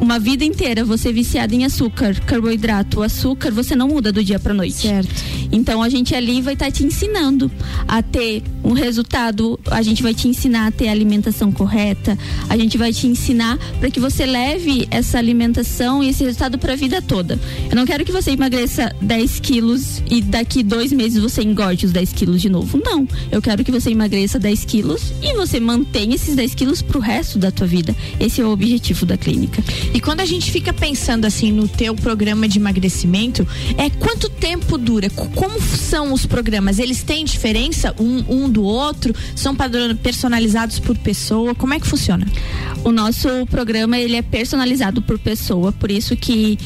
uma 0.00 0.18
vida 0.18 0.44
inteira 0.44 0.84
você 0.84 1.12
viciado 1.12 1.54
em 1.54 1.64
açúcar, 1.64 2.18
carboidrato, 2.20 3.02
açúcar, 3.02 3.50
você 3.50 3.74
não 3.74 3.88
muda 3.88 4.12
do 4.12 4.22
dia 4.22 4.38
para 4.38 4.54
noite. 4.54 4.86
Certo. 4.86 5.24
Então 5.50 5.82
a 5.82 5.88
gente 5.88 6.14
ali 6.14 6.40
vai 6.40 6.54
estar 6.54 6.66
tá 6.66 6.70
te 6.70 6.84
ensinando 6.84 7.50
a 7.86 8.02
ter 8.02 8.42
um 8.62 8.72
resultado, 8.72 9.58
a 9.70 9.82
gente 9.82 10.02
vai 10.02 10.14
te 10.14 10.28
ensinar 10.28 10.66
a 10.66 10.70
ter 10.70 10.88
a 10.88 10.92
alimentação 10.92 11.50
correta, 11.50 12.18
a 12.48 12.56
gente 12.56 12.76
vai 12.76 12.92
te 12.92 13.06
ensinar 13.06 13.58
para 13.80 13.90
que 13.90 13.98
você 13.98 14.26
leve 14.26 14.86
essa 14.90 15.18
alimentação 15.18 16.02
e 16.02 16.08
esse 16.08 16.24
resultado 16.24 16.58
para 16.58 16.74
a 16.74 16.76
vida 16.76 17.00
toda. 17.00 17.38
Eu 17.68 17.76
não 17.76 17.86
quero 17.86 18.04
que 18.04 18.12
você 18.12 18.30
emagreça 18.32 18.94
10 19.00 19.40
quilos 19.40 20.02
e 20.10 20.20
daqui 20.20 20.62
dois 20.62 20.92
meses 20.92 21.22
você 21.22 21.42
engorde 21.42 21.86
os 21.86 21.92
10 21.92 22.12
quilos 22.12 22.40
de 22.40 22.48
novo. 22.48 22.80
Não. 22.84 23.08
Eu 23.30 23.40
quero 23.40 23.64
que 23.64 23.72
você 23.72 23.90
emagreça 23.90 24.38
10 24.38 24.64
quilos 24.64 25.12
e 25.22 25.34
você 25.34 25.58
mantenha 25.58 26.14
esses 26.14 26.34
10 26.36 26.54
quilos 26.54 26.82
pro 26.82 27.00
resto 27.00 27.38
da 27.38 27.50
tua 27.50 27.66
vida. 27.66 27.96
Esse 28.20 28.40
é 28.40 28.44
o 28.44 28.50
objetivo 28.50 29.06
da 29.06 29.16
clínica. 29.16 29.62
E 29.92 30.00
quando 30.00 30.20
a 30.20 30.24
gente 30.24 30.50
fica 30.50 30.72
pensando 30.72 31.24
assim 31.24 31.52
no 31.52 31.66
teu 31.66 31.94
programa 31.94 32.46
de 32.48 32.58
emagrecimento, 32.58 33.46
é 33.76 33.88
quanto 33.90 34.28
tempo 34.28 34.76
dura? 34.76 35.08
Como 35.10 35.60
são 35.60 36.12
os 36.12 36.26
programas? 36.26 36.78
Eles 36.78 37.02
têm 37.02 37.24
diferença 37.24 37.94
um, 37.98 38.24
um 38.28 38.50
do 38.50 38.62
outro? 38.62 39.14
São 39.34 39.56
personalizados 40.02 40.78
por 40.78 40.96
pessoa? 40.98 41.54
Como 41.54 41.74
é 41.74 41.80
que 41.80 41.86
funciona? 41.86 42.26
O 42.84 42.92
nosso 42.92 43.28
programa 43.50 43.98
ele 43.98 44.16
é 44.16 44.22
personalizado 44.22 45.02
por 45.02 45.18
pessoa, 45.18 45.72
por 45.72 45.90
isso 45.90 46.16
que 46.16 46.58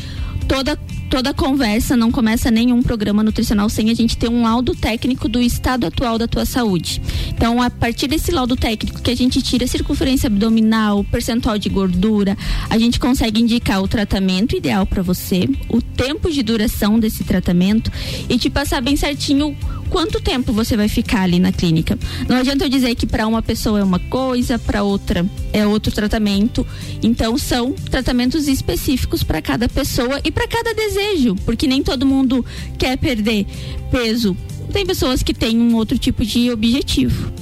toda 0.47 0.79
toda 1.13 1.35
conversa, 1.35 1.95
não 1.95 2.11
começa 2.11 2.51
nenhum 2.51 2.83
programa 2.83 3.23
nutricional 3.23 3.69
sem 3.69 3.91
a 3.91 3.95
gente 3.95 4.17
ter 4.17 4.31
um 4.31 4.45
laudo 4.45 4.75
técnico 4.75 5.29
do 5.29 5.43
estado 5.43 5.87
atual 5.87 6.17
da 6.17 6.27
tua 6.27 6.47
saúde. 6.47 7.03
Então, 7.29 7.61
a 7.61 7.69
partir 7.69 8.09
desse 8.09 8.31
laudo 8.31 8.57
técnico 8.57 9.03
que 9.03 9.11
a 9.11 9.15
gente 9.15 9.43
tira 9.43 9.67
a 9.67 9.69
circunferência 9.69 10.29
abdominal, 10.29 11.05
percentual 11.05 11.59
de 11.59 11.69
gordura, 11.69 12.35
a 12.71 12.79
gente 12.79 12.99
consegue 12.99 13.43
indicar 13.43 13.83
o 13.83 13.89
tratamento 13.89 14.57
ideal 14.57 14.87
para 14.87 15.03
você, 15.03 15.47
o 15.69 15.83
tempo 15.83 16.31
de 16.31 16.43
duração 16.43 16.99
desse 16.99 17.25
tratamento 17.25 17.93
e 18.27 18.39
te 18.39 18.49
passar 18.49 18.81
bem 18.81 18.97
certinho 18.97 19.55
quanto 19.93 20.23
tempo 20.23 20.55
você 20.55 20.75
vai 20.75 20.89
ficar 20.89 21.21
ali 21.21 21.39
na 21.39 21.53
clínica. 21.53 21.99
Não 22.27 22.37
adianta 22.37 22.65
eu 22.65 22.69
dizer 22.71 22.95
que 22.95 23.07
para 23.07 23.27
uma 23.27 23.43
pessoa 23.43 23.79
é 23.79 23.85
uma 23.85 23.99
coisa, 23.99 24.59
para 24.59 24.83
outra 24.83 25.25
é 25.53 25.67
outro 25.67 25.93
tratamento. 25.93 26.67
Então 27.03 27.37
são 27.37 27.73
tratamentos 27.73 28.49
específicos 28.49 29.23
para 29.23 29.43
cada 29.43 29.69
pessoa 29.69 30.19
e 30.25 30.33
para 30.33 30.49
cada 30.49 30.73
desejo, 30.73 31.37
porque 31.45 31.67
nem 31.67 31.83
todo 31.83 32.07
mundo 32.07 32.45
quer 32.79 32.97
perder 32.97 33.47
peso. 33.91 34.35
Tem 34.73 34.87
pessoas 34.87 35.23
que 35.23 35.35
têm 35.35 35.61
um 35.61 35.77
outro 35.77 35.99
tipo 35.99 36.25
de 36.25 36.51
objetivo. 36.51 37.42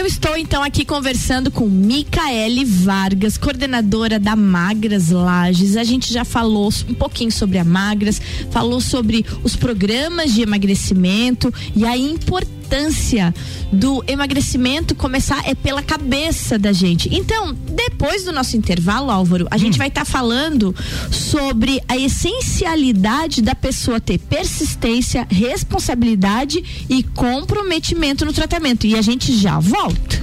Eu 0.00 0.06
estou 0.06 0.34
então 0.34 0.62
aqui 0.62 0.82
conversando 0.82 1.50
com 1.50 1.66
Micaele 1.66 2.64
Vargas, 2.64 3.36
coordenadora 3.36 4.18
da 4.18 4.34
Magras 4.34 5.10
Lages. 5.10 5.76
A 5.76 5.84
gente 5.84 6.10
já 6.10 6.24
falou 6.24 6.70
um 6.88 6.94
pouquinho 6.94 7.30
sobre 7.30 7.58
a 7.58 7.64
Magras, 7.64 8.18
falou 8.50 8.80
sobre 8.80 9.26
os 9.44 9.56
programas 9.56 10.32
de 10.32 10.40
emagrecimento 10.40 11.52
e 11.76 11.84
a 11.84 11.98
importância 11.98 12.59
importância 12.70 13.34
do 13.72 14.02
emagrecimento 14.06 14.94
começar 14.94 15.42
é 15.48 15.54
pela 15.54 15.82
cabeça 15.82 16.58
da 16.58 16.72
gente. 16.72 17.08
Então, 17.12 17.52
depois 17.52 18.24
do 18.24 18.32
nosso 18.32 18.56
intervalo, 18.56 19.10
Álvaro, 19.10 19.46
a 19.50 19.56
hum. 19.56 19.58
gente 19.58 19.76
vai 19.76 19.88
estar 19.88 20.04
tá 20.04 20.04
falando 20.04 20.74
sobre 21.10 21.80
a 21.88 21.96
essencialidade 21.96 23.42
da 23.42 23.54
pessoa 23.54 24.00
ter 24.00 24.18
persistência, 24.18 25.26
responsabilidade 25.30 26.86
e 26.88 27.02
comprometimento 27.02 28.24
no 28.24 28.32
tratamento. 28.32 28.86
E 28.86 28.96
a 28.96 29.02
gente 29.02 29.36
já 29.36 29.58
volta. 29.58 30.20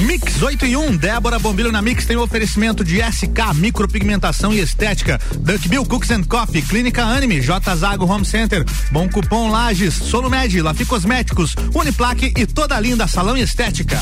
Mix 0.00 0.40
8 0.40 0.66
e 0.66 0.76
1, 0.76 0.96
Débora 0.96 1.38
Bombilho 1.38 1.72
na 1.72 1.82
Mix 1.82 2.06
tem 2.06 2.16
o 2.16 2.20
um 2.20 2.22
oferecimento 2.22 2.84
de 2.84 3.00
SK, 3.00 3.54
micropigmentação 3.56 4.52
e 4.52 4.60
estética, 4.60 5.20
Duck 5.40 5.68
Bill 5.68 5.84
Cooks 5.84 6.10
and 6.10 6.24
Coffee, 6.24 6.62
Clínica 6.62 7.04
Anime, 7.04 7.40
J 7.40 7.74
Zago 7.74 8.06
Home 8.06 8.24
Center, 8.24 8.64
Bom 8.92 9.08
Cupom 9.08 9.50
Lages, 9.50 9.94
Solumed, 9.94 10.60
Lafi 10.62 10.84
Cosméticos, 10.84 11.54
Uniplaque 11.88 12.34
e 12.36 12.46
toda 12.46 12.76
a 12.76 12.80
linda 12.80 13.08
salão 13.08 13.34
e 13.34 13.40
estética. 13.40 13.98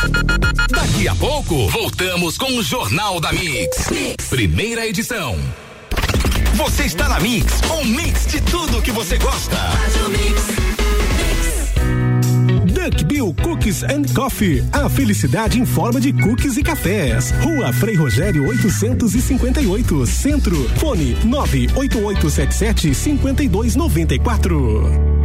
Daqui 0.68 1.06
a 1.06 1.14
pouco, 1.14 1.68
voltamos 1.68 2.36
com 2.36 2.58
o 2.58 2.60
Jornal 2.60 3.20
da 3.20 3.32
mix. 3.32 3.88
mix. 3.90 4.24
Primeira 4.28 4.84
edição. 4.84 5.38
Você 6.54 6.82
está 6.82 7.08
na 7.08 7.20
Mix, 7.20 7.60
um 7.70 7.84
mix 7.84 8.26
de 8.26 8.40
tudo 8.40 8.82
que 8.82 8.90
você 8.90 9.16
gosta. 9.18 9.56
Duck 12.72 13.04
Bill 13.04 13.32
Cookies 13.40 13.84
and 13.84 14.02
Coffee. 14.12 14.64
A 14.72 14.88
felicidade 14.88 15.60
em 15.60 15.64
forma 15.64 16.00
de 16.00 16.12
cookies 16.12 16.56
e 16.56 16.64
cafés. 16.64 17.32
Rua 17.40 17.72
Frei 17.72 17.94
Rogério 17.94 18.48
858, 18.48 20.06
Centro. 20.06 20.68
Fone 20.80 21.16
98877 21.24 22.92
5294. 22.92 25.15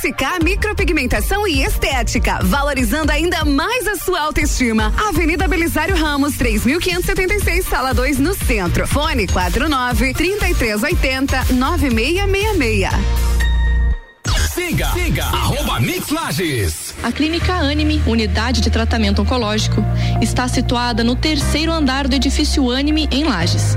SK 0.00 0.44
Micropigmentação 0.44 1.46
e 1.48 1.64
Estética, 1.64 2.38
valorizando 2.44 3.10
ainda 3.10 3.44
mais 3.44 3.84
a 3.88 3.96
sua 3.96 4.20
autoestima. 4.20 4.94
Avenida 5.08 5.48
Belisário 5.48 5.96
Ramos, 5.96 6.36
3576, 6.36 7.66
sala 7.66 7.92
2, 7.92 8.20
no 8.20 8.32
centro. 8.32 8.86
Fone 8.86 9.26
49 9.26 10.14
3380 10.14 11.46
9666. 11.54 12.90
Siga, 14.54 14.88
siga, 14.92 15.24
arroba 15.24 15.80
Mix 15.80 16.10
Lages. 16.10 16.94
A 17.02 17.10
Clínica 17.10 17.54
Anime, 17.54 18.00
unidade 18.06 18.60
de 18.60 18.70
tratamento 18.70 19.22
oncológico, 19.22 19.82
está 20.22 20.46
situada 20.46 21.02
no 21.02 21.16
terceiro 21.16 21.72
andar 21.72 22.06
do 22.06 22.14
edifício 22.14 22.70
Anime, 22.70 23.08
em 23.10 23.24
Lages 23.24 23.76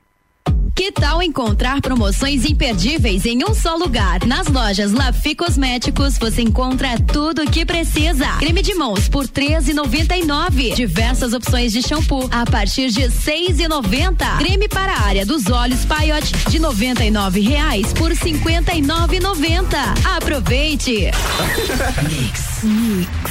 tal 1.01 1.23
encontrar 1.23 1.81
promoções 1.81 2.45
imperdíveis 2.45 3.25
em 3.25 3.43
um 3.43 3.55
só 3.55 3.75
lugar? 3.75 4.23
Nas 4.27 4.45
lojas 4.45 4.91
Lafi 4.91 5.33
Cosméticos 5.33 6.19
você 6.19 6.43
encontra 6.43 6.89
tudo 6.99 7.41
o 7.41 7.49
que 7.49 7.65
precisa. 7.65 8.27
Creme 8.37 8.61
de 8.61 8.75
mãos 8.75 9.09
por 9.09 9.27
13,99. 9.27 10.75
Diversas 10.75 11.33
opções 11.33 11.73
de 11.73 11.81
shampoo 11.81 12.29
a 12.31 12.45
partir 12.45 12.91
de 12.91 13.01
6,90. 13.01 14.37
Creme 14.37 14.67
para 14.67 14.93
a 14.93 15.01
área 15.01 15.25
dos 15.25 15.47
olhos 15.47 15.83
Paiote 15.85 16.33
de 16.51 16.59
R$ 16.59 17.49
reais 17.49 17.91
por 17.93 18.11
59,90. 18.11 20.15
Aproveite. 20.15 21.09
Mix. 22.07 22.63
Mix. 22.63 23.30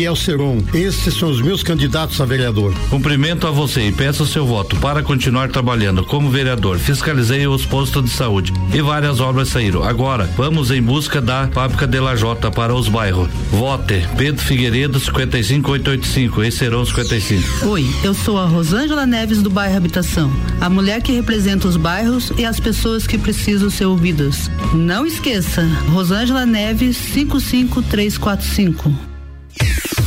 é 0.05 0.11
o 0.11 0.15
Seron. 0.15 0.61
Esses 0.73 1.13
são 1.13 1.29
os 1.29 1.41
meus 1.41 1.63
candidatos 1.63 2.19
a 2.21 2.25
vereador. 2.25 2.73
Cumprimento 2.89 3.47
a 3.47 3.51
você 3.51 3.87
e 3.87 3.91
peço 3.91 4.25
seu 4.25 4.45
voto 4.45 4.75
para 4.77 5.03
continuar 5.03 5.49
trabalhando 5.49 6.03
como 6.03 6.29
vereador. 6.29 6.79
Fiscalizei 6.79 7.47
os 7.47 7.65
postos 7.65 8.05
de 8.05 8.09
saúde 8.09 8.53
e 8.73 8.81
várias 8.81 9.19
obras 9.19 9.49
saíram. 9.49 9.83
Agora, 9.83 10.29
vamos 10.35 10.71
em 10.71 10.81
busca 10.81 11.21
da 11.21 11.47
fábrica 11.47 11.85
de 11.85 11.99
Lajota 11.99 12.49
para 12.49 12.73
os 12.73 12.87
bairros. 12.87 13.29
Vote 13.51 14.07
Pedro 14.17 14.43
Figueiredo 14.43 14.99
55885 14.99 16.43
e 16.43 16.51
Seron 16.51 16.85
55. 16.85 17.67
Oi, 17.67 17.85
eu 18.03 18.13
sou 18.13 18.37
a 18.37 18.45
Rosângela 18.45 19.05
Neves 19.05 19.41
do 19.41 19.49
bairro 19.49 19.77
Habitação, 19.77 20.31
a 20.59 20.69
mulher 20.69 21.01
que 21.01 21.11
representa 21.11 21.67
os 21.67 21.77
bairros 21.77 22.31
e 22.37 22.45
as 22.45 22.59
pessoas 22.59 23.05
que 23.05 23.17
precisam 23.17 23.69
ser 23.69 23.85
ouvidas. 23.85 24.49
Não 24.73 25.05
esqueça, 25.05 25.63
Rosângela 25.89 26.45
Neves 26.45 26.97
55345. 26.97 29.10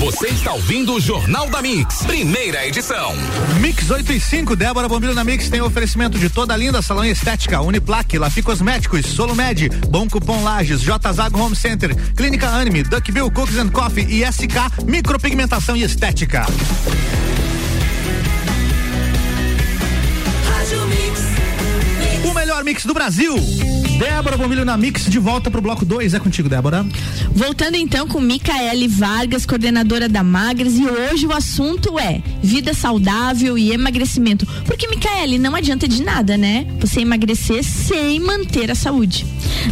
Você 0.04 0.28
está 0.28 0.52
ouvindo 0.52 0.92
o 0.92 1.00
Jornal 1.00 1.49
da 1.49 1.62
Mix, 1.62 2.02
primeira 2.02 2.66
edição. 2.66 3.14
Mix 3.58 3.90
8 3.90 4.12
e 4.12 4.20
5, 4.20 4.54
Débora 4.54 4.87
Bombilho 4.87 5.14
na 5.14 5.25
Mix 5.25 5.49
tem 5.49 5.62
oferecimento 5.62 6.18
de 6.18 6.28
toda 6.28 6.54
linda 6.54 6.82
salão 6.82 7.06
estética, 7.06 7.62
Uniplaque, 7.62 8.18
Lafi 8.18 8.42
Cosméticos, 8.42 9.06
Solumed, 9.06 9.70
Bom 9.88 10.06
Cupom 10.06 10.44
Lages, 10.44 10.82
J 10.82 11.11
Zago 11.11 11.40
Home 11.40 11.56
Center, 11.56 11.96
Clínica 12.14 12.50
Anime, 12.50 12.82
Duck 12.82 13.11
Bill 13.11 13.30
Cookies 13.30 13.56
and 13.56 13.70
Coffee 13.70 14.04
e 14.04 14.30
SK 14.30 14.84
Micropigmentação 14.87 15.75
e 15.75 15.84
Estética. 15.84 16.44
O 22.28 22.34
melhor 22.34 22.62
mix 22.62 22.84
do 22.84 22.92
Brasil. 22.92 23.37
Débora 23.98 24.36
Bombilho 24.36 24.64
na 24.64 24.76
Mix, 24.76 25.04
de 25.04 25.18
volta 25.18 25.50
pro 25.50 25.60
bloco 25.60 25.84
2. 25.84 26.14
É 26.14 26.18
contigo, 26.18 26.48
Débora. 26.48 26.84
Voltando 27.32 27.76
então 27.76 28.08
com 28.08 28.20
Micaele 28.20 28.88
Vargas, 28.88 29.46
coordenadora 29.46 30.08
da 30.08 30.22
Magras, 30.22 30.74
e 30.74 30.84
hoje 30.84 31.26
o 31.26 31.32
assunto 31.32 31.98
é 31.98 32.20
vida 32.44 32.74
saudável 32.74 33.56
e 33.56 33.72
emagrecimento. 33.72 34.46
Porque, 34.66 34.86
Micaele, 34.86 35.38
não 35.38 35.54
adianta 35.54 35.88
de 35.88 36.02
nada, 36.02 36.36
né? 36.36 36.66
Você 36.78 37.00
emagrecer 37.00 37.64
sem 37.64 38.20
manter 38.20 38.70
a 38.70 38.74
saúde. 38.74 39.26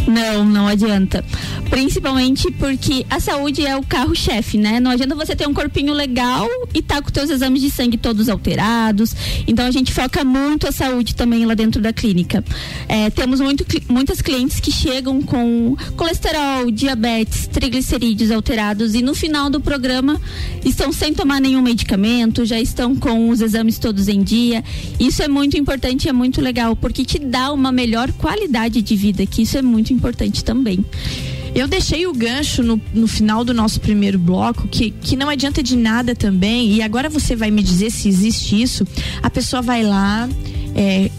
Não, 0.07 0.43
não 0.43 0.67
adianta. 0.67 1.23
Principalmente 1.69 2.51
porque 2.51 3.05
a 3.09 3.19
saúde 3.19 3.65
é 3.65 3.75
o 3.75 3.83
carro-chefe, 3.83 4.57
né? 4.57 4.79
Não 4.79 4.91
adianta 4.91 5.15
você 5.15 5.35
ter 5.35 5.47
um 5.47 5.53
corpinho 5.53 5.93
legal 5.93 6.47
e 6.73 6.81
tá 6.81 7.01
com 7.01 7.11
teus 7.11 7.29
exames 7.29 7.61
de 7.61 7.69
sangue 7.69 7.97
todos 7.97 8.27
alterados. 8.27 9.15
Então 9.47 9.65
a 9.65 9.71
gente 9.71 9.93
foca 9.93 10.23
muito 10.23 10.67
a 10.67 10.71
saúde 10.71 11.15
também 11.15 11.45
lá 11.45 11.53
dentro 11.53 11.81
da 11.81 11.93
clínica. 11.93 12.43
É, 12.87 13.09
temos 13.09 13.39
muito, 13.39 13.65
muitas 13.87 14.21
clientes 14.21 14.59
que 14.59 14.71
chegam 14.71 15.21
com 15.21 15.75
colesterol, 15.95 16.71
diabetes, 16.71 17.47
triglicerídeos 17.47 18.31
alterados 18.31 18.95
e 18.95 19.01
no 19.01 19.13
final 19.13 19.49
do 19.49 19.61
programa 19.61 20.19
estão 20.65 20.91
sem 20.91 21.13
tomar 21.13 21.39
nenhum 21.39 21.61
medicamento, 21.61 22.45
já 22.45 22.62
estão 22.63 22.95
com 22.95 23.29
os 23.29 23.41
exames 23.41 23.77
todos 23.77 24.07
em 24.07 24.23
dia. 24.23 24.63
Isso 24.99 25.21
é 25.21 25.27
muito 25.27 25.57
importante, 25.57 26.09
é 26.09 26.13
muito 26.13 26.41
legal, 26.41 26.75
porque 26.75 27.05
te 27.05 27.19
dá 27.19 27.51
uma 27.51 27.71
melhor 27.71 28.11
qualidade 28.13 28.81
de 28.81 28.95
vida, 28.95 29.25
que 29.25 29.43
isso 29.43 29.57
é 29.57 29.61
muito 29.61 29.93
importante 29.93 30.43
também. 30.43 30.83
Eu 31.55 31.67
deixei 31.67 32.07
o 32.07 32.13
gancho 32.13 32.63
no, 32.63 32.81
no 32.93 33.07
final 33.07 33.45
do 33.45 33.53
nosso 33.53 33.79
primeiro 33.79 34.17
bloco, 34.17 34.67
que, 34.67 34.89
que 34.89 35.15
não 35.15 35.29
adianta 35.29 35.61
de 35.61 35.77
nada 35.77 36.15
também, 36.15 36.73
e 36.73 36.81
agora 36.81 37.09
você 37.09 37.35
vai 37.35 37.51
me 37.51 37.61
dizer 37.61 37.91
se 37.91 38.09
existe 38.09 38.59
isso. 38.59 38.87
A 39.21 39.29
pessoa 39.29 39.61
vai 39.61 39.83
lá, 39.83 40.27
é, 40.75 41.11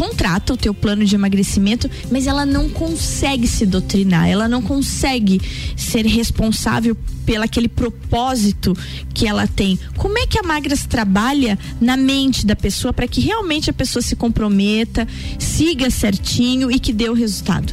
contrata 0.00 0.54
o 0.54 0.56
teu 0.56 0.72
plano 0.72 1.04
de 1.04 1.14
emagrecimento, 1.14 1.90
mas 2.10 2.26
ela 2.26 2.46
não 2.46 2.70
consegue 2.70 3.46
se 3.46 3.66
doutrinar, 3.66 4.26
ela 4.26 4.48
não 4.48 4.62
consegue 4.62 5.38
ser 5.76 6.06
responsável 6.06 6.96
pelo 7.26 7.44
aquele 7.44 7.68
propósito 7.68 8.74
que 9.12 9.26
ela 9.26 9.46
tem. 9.46 9.78
Como 9.98 10.16
é 10.16 10.26
que 10.26 10.38
a 10.38 10.42
Magras 10.42 10.86
trabalha 10.86 11.58
na 11.78 11.98
mente 11.98 12.46
da 12.46 12.56
pessoa 12.56 12.94
para 12.94 13.06
que 13.06 13.20
realmente 13.20 13.68
a 13.68 13.74
pessoa 13.74 14.02
se 14.02 14.16
comprometa, 14.16 15.06
siga 15.38 15.90
certinho 15.90 16.70
e 16.70 16.78
que 16.78 16.94
dê 16.94 17.10
o 17.10 17.14
resultado? 17.14 17.70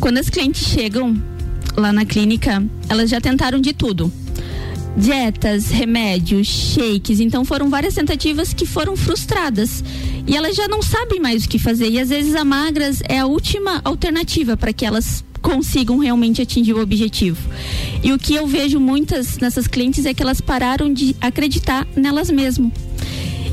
Quando 0.00 0.16
as 0.16 0.30
clientes 0.30 0.66
chegam 0.66 1.14
lá 1.76 1.92
na 1.92 2.06
clínica, 2.06 2.64
elas 2.88 3.10
já 3.10 3.20
tentaram 3.20 3.60
de 3.60 3.74
tudo 3.74 4.10
dietas, 4.96 5.70
remédios, 5.70 6.46
shakes. 6.46 7.20
Então 7.20 7.44
foram 7.44 7.70
várias 7.70 7.94
tentativas 7.94 8.52
que 8.52 8.66
foram 8.66 8.96
frustradas. 8.96 9.82
E 10.26 10.36
elas 10.36 10.56
já 10.56 10.68
não 10.68 10.82
sabem 10.82 11.20
mais 11.20 11.44
o 11.44 11.48
que 11.48 11.58
fazer. 11.58 11.88
E 11.90 11.98
às 11.98 12.08
vezes 12.08 12.34
a 12.34 12.44
magras 12.44 13.02
é 13.08 13.18
a 13.18 13.26
última 13.26 13.80
alternativa 13.84 14.56
para 14.56 14.72
que 14.72 14.84
elas 14.84 15.24
consigam 15.40 15.98
realmente 15.98 16.42
atingir 16.42 16.74
o 16.74 16.82
objetivo. 16.82 17.48
E 18.02 18.12
o 18.12 18.18
que 18.18 18.34
eu 18.34 18.46
vejo 18.46 18.78
muitas 18.78 19.38
nessas 19.38 19.66
clientes 19.66 20.04
é 20.04 20.12
que 20.12 20.22
elas 20.22 20.40
pararam 20.40 20.92
de 20.92 21.16
acreditar 21.20 21.86
nelas 21.96 22.30
mesmas. 22.30 22.72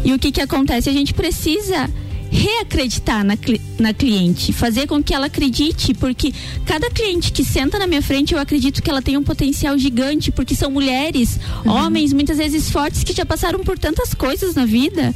E 0.04 0.14
o 0.14 0.20
que 0.20 0.32
que 0.32 0.42
acontece? 0.42 0.90
A 0.90 0.94
gente 0.94 1.14
precisa 1.14 1.90
reacreditar 2.30 3.24
na, 3.24 3.36
na 3.80 3.94
cliente, 3.94 4.54
fazer 4.54 4.88
com 4.88 5.02
que 5.02 5.14
ela 5.14 5.28
acredite, 5.28 5.94
porque 5.94 6.34
cada 6.66 6.90
cliente 6.90 7.32
que 7.32 7.44
senta 7.44 7.80
na 7.80 7.88
minha 7.88 8.02
frente, 8.02 8.34
eu 8.34 8.40
acredito 8.40 8.82
que 8.82 8.90
ela 8.90 9.02
tem 9.02 9.18
um 9.18 9.24
potencial 9.24 9.78
gigante, 9.78 10.32
porque 10.32 10.56
são 10.56 10.70
mulheres, 10.70 11.40
uhum. 11.66 11.72
homens, 11.72 12.14
muitas 12.14 12.38
vezes 12.38 12.70
fortes, 12.70 13.04
que 13.04 13.14
já 13.14 13.26
passaram 13.26 13.60
por 13.60 13.78
tantas 13.78 14.14
coisas 14.14 14.56
na 14.56 14.66
vida, 14.66 15.14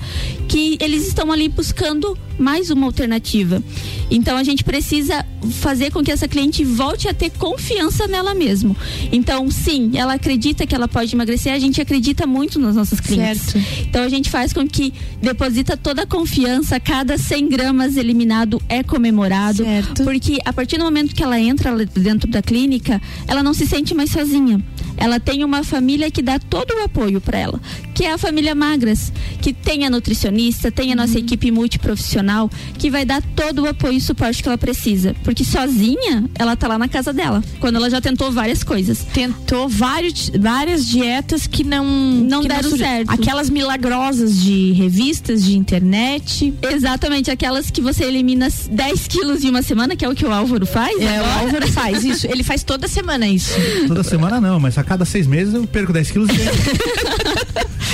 que 0.47 0.77
eles 0.79 1.07
estão 1.07 1.31
ali 1.31 1.47
buscando 1.49 2.17
mais 2.37 2.69
uma 2.69 2.85
alternativa. 2.85 3.61
Então 4.09 4.37
a 4.37 4.43
gente 4.43 4.63
precisa 4.63 5.25
fazer 5.49 5.91
com 5.91 6.03
que 6.03 6.11
essa 6.11 6.27
cliente 6.27 6.63
volte 6.63 7.07
a 7.07 7.13
ter 7.13 7.31
confiança 7.31 8.07
nela 8.07 8.33
mesma. 8.33 8.75
Então, 9.11 9.49
sim, 9.49 9.91
ela 9.95 10.13
acredita 10.13 10.65
que 10.67 10.75
ela 10.75 10.87
pode 10.87 11.15
emagrecer, 11.15 11.53
a 11.53 11.59
gente 11.59 11.81
acredita 11.81 12.27
muito 12.27 12.59
nas 12.59 12.75
nossas 12.75 12.99
clientes. 12.99 13.43
Certo. 13.43 13.81
Então 13.87 14.03
a 14.03 14.09
gente 14.09 14.29
faz 14.29 14.53
com 14.53 14.67
que 14.67 14.93
deposita 15.21 15.75
toda 15.75 16.03
a 16.03 16.05
confiança, 16.05 16.79
cada 16.79 17.17
100 17.17 17.49
gramas 17.49 17.97
eliminado 17.97 18.61
é 18.69 18.83
comemorado, 18.83 19.63
certo. 19.63 20.03
porque 20.03 20.37
a 20.45 20.53
partir 20.53 20.77
do 20.77 20.83
momento 20.83 21.15
que 21.15 21.23
ela 21.23 21.39
entra 21.39 21.75
dentro 21.85 22.29
da 22.29 22.41
clínica, 22.41 23.01
ela 23.27 23.41
não 23.41 23.53
se 23.53 23.65
sente 23.65 23.93
mais 23.93 24.11
sozinha 24.11 24.61
ela 25.01 25.19
tem 25.19 25.43
uma 25.43 25.63
família 25.63 26.11
que 26.11 26.21
dá 26.21 26.37
todo 26.37 26.71
o 26.71 26.83
apoio 26.83 27.19
para 27.19 27.37
ela, 27.37 27.59
que 28.01 28.05
é 28.05 28.13
a 28.13 28.17
família 28.17 28.55
Magras, 28.55 29.13
que 29.43 29.53
tem 29.53 29.85
a 29.85 29.89
nutricionista, 29.91 30.71
tem 30.71 30.91
a 30.91 30.95
nossa 30.95 31.19
uhum. 31.19 31.19
equipe 31.19 31.51
multiprofissional, 31.51 32.49
que 32.79 32.89
vai 32.89 33.05
dar 33.05 33.21
todo 33.35 33.61
o 33.61 33.67
apoio 33.67 33.93
e 33.93 34.01
suporte 34.01 34.41
que 34.41 34.49
ela 34.49 34.57
precisa. 34.57 35.15
Porque 35.23 35.45
sozinha, 35.45 36.27
ela 36.33 36.55
tá 36.55 36.67
lá 36.67 36.79
na 36.79 36.87
casa 36.87 37.13
dela, 37.13 37.43
quando 37.59 37.75
ela 37.75 37.91
já 37.91 38.01
tentou 38.01 38.31
várias 38.31 38.63
coisas. 38.63 39.05
Tentou 39.13 39.69
vários, 39.69 40.31
várias 40.35 40.87
dietas 40.87 41.45
que 41.45 41.63
não, 41.63 41.85
não 41.85 42.41
que 42.41 42.47
deram 42.47 42.71
não 42.71 42.77
certo. 42.77 43.11
Aquelas 43.11 43.51
milagrosas 43.51 44.41
de 44.41 44.71
revistas, 44.71 45.43
de 45.43 45.55
internet. 45.55 46.51
Exatamente, 46.73 47.29
aquelas 47.29 47.69
que 47.69 47.81
você 47.81 48.05
elimina 48.05 48.47
10 48.71 49.07
quilos 49.09 49.43
em 49.43 49.49
uma 49.51 49.61
semana, 49.61 49.95
que 49.95 50.03
é 50.03 50.09
o 50.09 50.15
que 50.15 50.25
o 50.25 50.33
Álvaro 50.33 50.65
faz. 50.65 50.99
É, 50.99 51.17
agora. 51.19 51.35
o 51.35 51.39
Álvaro 51.41 51.71
faz 51.71 52.03
isso. 52.03 52.25
Ele 52.25 52.43
faz 52.43 52.63
toda 52.63 52.87
semana 52.87 53.27
isso. 53.27 53.53
Toda 53.87 54.01
semana 54.01 54.41
não, 54.41 54.59
mas 54.59 54.75
a 54.79 54.83
cada 54.83 55.05
seis 55.05 55.27
meses 55.27 55.53
eu 55.53 55.67
perco 55.67 55.93
10 55.93 56.09
quilos. 56.09 56.31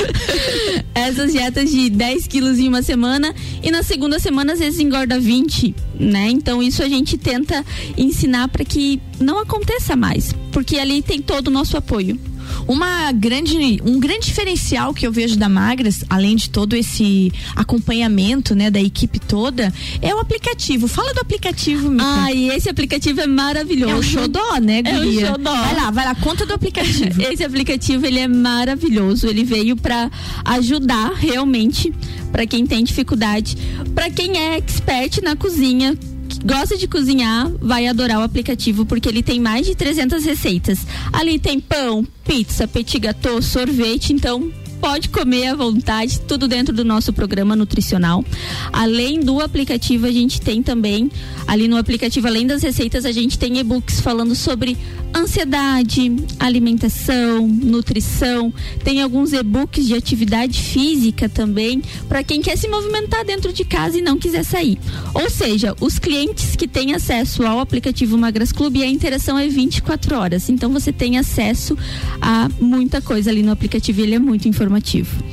Essas 0.93 1.31
dietas 1.31 1.69
de 1.69 1.89
10 1.89 2.27
quilos 2.27 2.59
em 2.59 2.67
uma 2.67 2.81
semana 2.81 3.33
e 3.63 3.71
na 3.71 3.83
segunda 3.83 4.19
semana 4.19 4.53
às 4.53 4.59
vezes 4.59 4.79
engorda 4.79 5.19
20, 5.19 5.75
né? 5.99 6.29
Então 6.29 6.61
isso 6.61 6.83
a 6.83 6.89
gente 6.89 7.17
tenta 7.17 7.65
ensinar 7.97 8.47
para 8.47 8.65
que 8.65 9.01
não 9.19 9.39
aconteça 9.39 9.95
mais, 9.95 10.33
porque 10.51 10.77
ali 10.77 11.01
tem 11.01 11.21
todo 11.21 11.47
o 11.47 11.51
nosso 11.51 11.77
apoio. 11.77 12.19
Uma 12.67 13.11
grande, 13.11 13.81
um 13.83 13.99
grande 13.99 14.27
diferencial 14.27 14.93
que 14.93 15.05
eu 15.05 15.11
vejo 15.11 15.37
da 15.37 15.49
Magras, 15.49 16.03
além 16.09 16.35
de 16.35 16.49
todo 16.49 16.75
esse 16.75 17.31
acompanhamento, 17.55 18.55
né, 18.55 18.69
da 18.69 18.81
equipe 18.81 19.19
toda, 19.19 19.73
é 20.01 20.13
o 20.13 20.19
aplicativo. 20.19 20.87
Fala 20.87 21.13
do 21.13 21.19
aplicativo, 21.19 21.89
Mica. 21.89 22.03
Ah, 22.05 22.31
e 22.31 22.49
esse 22.49 22.69
aplicativo 22.69 23.21
é 23.21 23.27
maravilhoso. 23.27 23.93
É 23.93 23.95
o 23.95 24.03
xodó, 24.03 24.57
né, 24.61 24.81
guria? 24.81 25.27
É 25.27 25.31
o 25.31 25.33
xodó. 25.33 25.55
Vai 25.55 25.75
lá, 25.75 25.91
vai 25.91 26.05
lá, 26.05 26.15
conta 26.15 26.45
do 26.45 26.53
aplicativo. 26.53 27.21
esse 27.31 27.43
aplicativo, 27.43 28.05
ele 28.05 28.19
é 28.19 28.27
maravilhoso. 28.27 29.27
Ele 29.27 29.43
veio 29.43 29.75
para 29.75 30.09
ajudar 30.45 31.13
realmente 31.13 31.93
para 32.31 32.45
quem 32.45 32.65
tem 32.65 32.83
dificuldade, 32.83 33.57
para 33.95 34.09
quem 34.09 34.37
é 34.37 34.57
expert 34.57 35.21
na 35.21 35.35
cozinha, 35.35 35.97
gosta 36.45 36.77
de 36.77 36.87
cozinhar, 36.87 37.49
vai 37.59 37.87
adorar 37.87 38.19
o 38.19 38.23
aplicativo 38.23 38.85
porque 38.85 39.09
ele 39.09 39.23
tem 39.23 39.39
mais 39.39 39.65
de 39.65 39.75
300 39.75 40.23
receitas. 40.25 40.79
Ali 41.11 41.39
tem 41.39 41.59
pão, 41.59 42.05
pizza, 42.23 42.67
petit 42.67 42.99
gâteau, 42.99 43.41
sorvete, 43.41 44.13
então 44.13 44.51
pode 44.79 45.09
comer 45.09 45.47
à 45.47 45.55
vontade, 45.55 46.19
tudo 46.21 46.47
dentro 46.47 46.73
do 46.73 46.85
nosso 46.85 47.11
programa 47.11 47.55
nutricional. 47.55 48.23
Além 48.71 49.19
do 49.19 49.39
aplicativo, 49.41 50.05
a 50.05 50.11
gente 50.11 50.39
tem 50.39 50.61
também, 50.61 51.11
ali 51.47 51.67
no 51.67 51.77
aplicativo, 51.77 52.27
além 52.27 52.45
das 52.45 52.61
receitas, 52.61 53.05
a 53.05 53.11
gente 53.11 53.37
tem 53.37 53.57
e-books 53.57 53.99
falando 53.99 54.35
sobre 54.35 54.77
ansiedade, 55.15 56.15
alimentação, 56.39 57.47
nutrição. 57.47 58.53
Tem 58.83 59.01
alguns 59.01 59.33
e-books 59.33 59.87
de 59.87 59.95
atividade 59.95 60.61
física 60.61 61.27
também, 61.27 61.81
para 62.07 62.23
quem 62.23 62.41
quer 62.41 62.57
se 62.57 62.67
movimentar 62.67 63.25
dentro 63.25 63.51
de 63.51 63.63
casa 63.63 63.97
e 63.97 64.01
não 64.01 64.17
quiser 64.17 64.43
sair. 64.43 64.77
Ou 65.13 65.29
seja, 65.29 65.75
os 65.79 65.97
clientes 65.97 66.55
que 66.55 66.67
têm 66.67 66.93
acesso 66.93 67.45
ao 67.45 67.59
aplicativo 67.59 68.17
Magras 68.17 68.51
Clube, 68.51 68.83
a 68.83 68.87
interação 68.87 69.37
é 69.39 69.47
24 69.47 70.17
horas. 70.17 70.49
Então 70.49 70.71
você 70.71 70.91
tem 70.91 71.17
acesso 71.17 71.77
a 72.21 72.49
muita 72.59 73.01
coisa 73.01 73.31
ali 73.31 73.41
no 73.41 73.51
aplicativo, 73.51 74.01
ele 74.01 74.15
é 74.15 74.19
muito 74.19 74.47
informativo 74.47 74.66
informativo. 74.67 75.23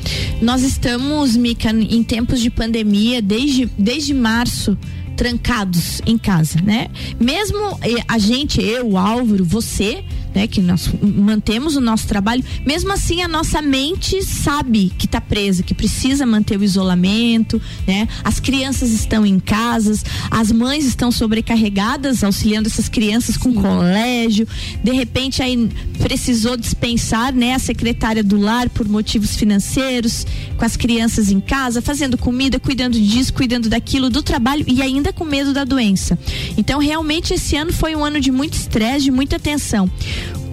Nós 0.41 0.63
estamos, 0.63 1.37
Mica, 1.37 1.71
em 1.71 2.03
tempos 2.03 2.41
de 2.41 2.51
pandemia 2.51 3.21
desde, 3.21 3.67
desde 3.77 4.15
março 4.15 4.79
trancados 5.17 6.01
em 6.07 6.19
casa, 6.19 6.61
né? 6.61 6.89
Mesmo 7.21 7.79
eh, 7.83 8.03
a 8.09 8.19
gente, 8.19 8.61
eu, 8.61 8.97
Álvaro, 8.97 9.45
você, 9.45 10.05
né, 10.35 10.47
que 10.47 10.61
nós 10.61 10.91
mantemos 11.01 11.77
o 11.77 11.81
nosso 11.81 12.07
trabalho, 12.07 12.43
mesmo 12.67 12.93
assim 12.93 13.23
a 13.23 13.29
nossa 13.29 13.63
mente 13.63 14.23
sabe 14.23 14.93
que 14.99 15.07
está 15.07 15.21
presa, 15.21 15.63
que 15.63 15.73
precisa 15.73 16.27
manter 16.27 16.59
o 16.59 16.65
isolamento, 16.65 17.61
né? 17.87 18.09
As 18.23 18.41
crianças 18.41 18.91
estão 18.91 19.25
em 19.25 19.39
casas, 19.39 20.05
as 20.31 20.51
mães 20.51 20.85
estão 20.85 21.13
sobrecarregadas 21.13 22.25
auxiliando 22.25 22.69
essas 22.69 22.89
crianças 22.89 23.37
com 23.37 23.51
Sim. 23.51 23.61
colégio, 23.61 24.49
de 24.83 24.93
repente 24.93 25.43
aí 25.43 25.69
precisou 25.99 26.57
dispensar, 26.57 27.33
né, 27.33 27.55
a 27.55 27.59
secretária 27.59 28.23
do 28.23 28.39
lar 28.39 28.69
por 28.69 28.89
motivos 28.89 29.37
financeiros, 29.37 30.27
com 30.57 30.65
as 30.65 30.77
crianças 30.77 31.31
em 31.31 31.41
casa, 31.41 31.81
fazendo 31.81 32.19
comida, 32.19 32.59
cuidando 32.59 32.99
disso, 32.99 33.33
cuidando 33.33 33.69
daquilo, 33.69 34.11
do 34.11 34.23
trabalho 34.23 34.65
e 34.67 34.83
ainda 34.83 35.13
com 35.13 35.25
medo 35.25 35.53
da 35.53 35.65
doença. 35.65 36.19
Então 36.57 36.81
realmente 36.81 37.35
esse 37.35 37.57
ano 37.57 37.73
foi 37.73 37.95
um 37.95 38.05
ano 38.05 38.21
de 38.21 38.31
muito 38.31 38.55
estresse, 38.55 39.05
de 39.05 39.11
muita 39.11 39.39
tensão. 39.39 39.89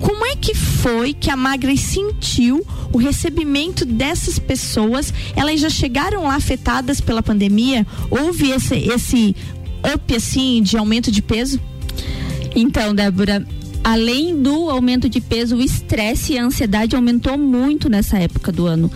Como 0.01 0.25
é 0.25 0.35
que 0.35 0.55
foi 0.55 1.13
que 1.13 1.29
a 1.29 1.35
Magras 1.35 1.79
sentiu 1.79 2.65
o 2.91 2.97
recebimento 2.97 3.85
dessas 3.85 4.39
pessoas? 4.39 5.13
Elas 5.35 5.59
já 5.59 5.69
chegaram 5.69 6.23
lá 6.23 6.35
afetadas 6.35 6.99
pela 6.99 7.21
pandemia? 7.21 7.85
Houve 8.09 8.51
esse, 8.51 8.75
esse 8.75 9.35
up 9.93 10.15
assim 10.15 10.61
de 10.63 10.75
aumento 10.77 11.11
de 11.11 11.21
peso? 11.21 11.59
Então, 12.55 12.93
Débora, 12.93 13.45
além 13.83 14.41
do 14.41 14.69
aumento 14.69 15.07
de 15.07 15.21
peso, 15.21 15.55
o 15.55 15.61
estresse 15.61 16.33
e 16.33 16.37
a 16.37 16.43
ansiedade 16.43 16.95
aumentou 16.95 17.37
muito 17.37 17.87
nessa 17.87 18.17
época 18.17 18.51
do 18.51 18.65
ano. 18.65 18.91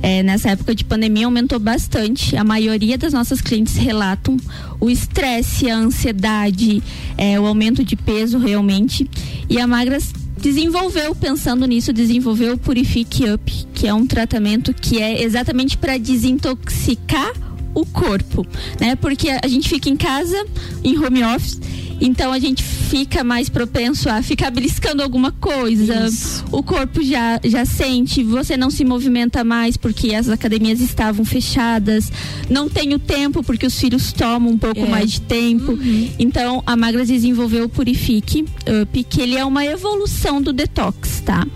É, 0.00 0.22
nessa 0.22 0.50
época 0.50 0.74
de 0.74 0.84
pandemia 0.84 1.26
aumentou 1.26 1.58
bastante. 1.58 2.36
A 2.36 2.44
maioria 2.44 2.96
das 2.96 3.12
nossas 3.12 3.40
clientes 3.40 3.76
relatam 3.76 4.36
o 4.80 4.88
estresse, 4.88 5.68
a 5.68 5.76
ansiedade, 5.76 6.82
é, 7.16 7.38
o 7.38 7.46
aumento 7.46 7.82
de 7.82 7.96
peso 7.96 8.38
realmente. 8.38 9.08
E 9.48 9.58
a 9.58 9.66
Magras 9.66 10.12
desenvolveu, 10.40 11.14
pensando 11.14 11.66
nisso, 11.66 11.92
desenvolveu 11.92 12.54
o 12.54 12.58
Purifique 12.58 13.28
Up, 13.30 13.66
que 13.74 13.86
é 13.86 13.94
um 13.94 14.06
tratamento 14.06 14.72
que 14.72 15.00
é 15.00 15.22
exatamente 15.22 15.76
para 15.76 15.98
desintoxicar 15.98 17.32
o 17.74 17.84
corpo, 17.84 18.46
né? 18.80 18.96
Porque 18.96 19.28
a 19.30 19.46
gente 19.46 19.68
fica 19.68 19.88
em 19.88 19.96
casa, 19.96 20.46
em 20.82 20.98
home 20.98 21.22
office, 21.24 21.60
Então 22.00 22.32
a 22.32 22.38
gente 22.38 22.62
fica 22.62 23.22
mais 23.24 23.48
propenso 23.48 24.08
a 24.08 24.22
ficar 24.22 24.50
beliscando 24.50 25.02
alguma 25.02 25.32
coisa. 25.32 26.06
Isso. 26.06 26.44
O 26.50 26.62
corpo 26.62 27.02
já, 27.02 27.40
já 27.44 27.64
sente, 27.64 28.22
você 28.22 28.56
não 28.56 28.70
se 28.70 28.84
movimenta 28.84 29.42
mais 29.44 29.76
porque 29.76 30.14
as 30.14 30.28
academias 30.28 30.80
estavam 30.80 31.24
fechadas. 31.24 32.10
Não 32.48 32.68
tem 32.68 32.94
o 32.94 32.98
tempo 32.98 33.42
porque 33.42 33.66
os 33.66 33.78
filhos 33.78 34.12
tomam 34.12 34.52
um 34.52 34.58
pouco 34.58 34.80
É. 34.80 34.88
mais 34.88 35.12
de 35.12 35.20
tempo. 35.22 35.78
Então 36.18 36.62
a 36.66 36.76
Magras 36.76 37.08
desenvolveu 37.08 37.64
o 37.64 37.68
Purifique 37.68 38.44
Up, 38.82 39.04
que 39.04 39.20
ele 39.20 39.36
é 39.36 39.44
uma 39.44 39.64
evolução 39.64 40.40
do 40.40 40.52
detox, 40.52 41.20
tá? 41.24 41.46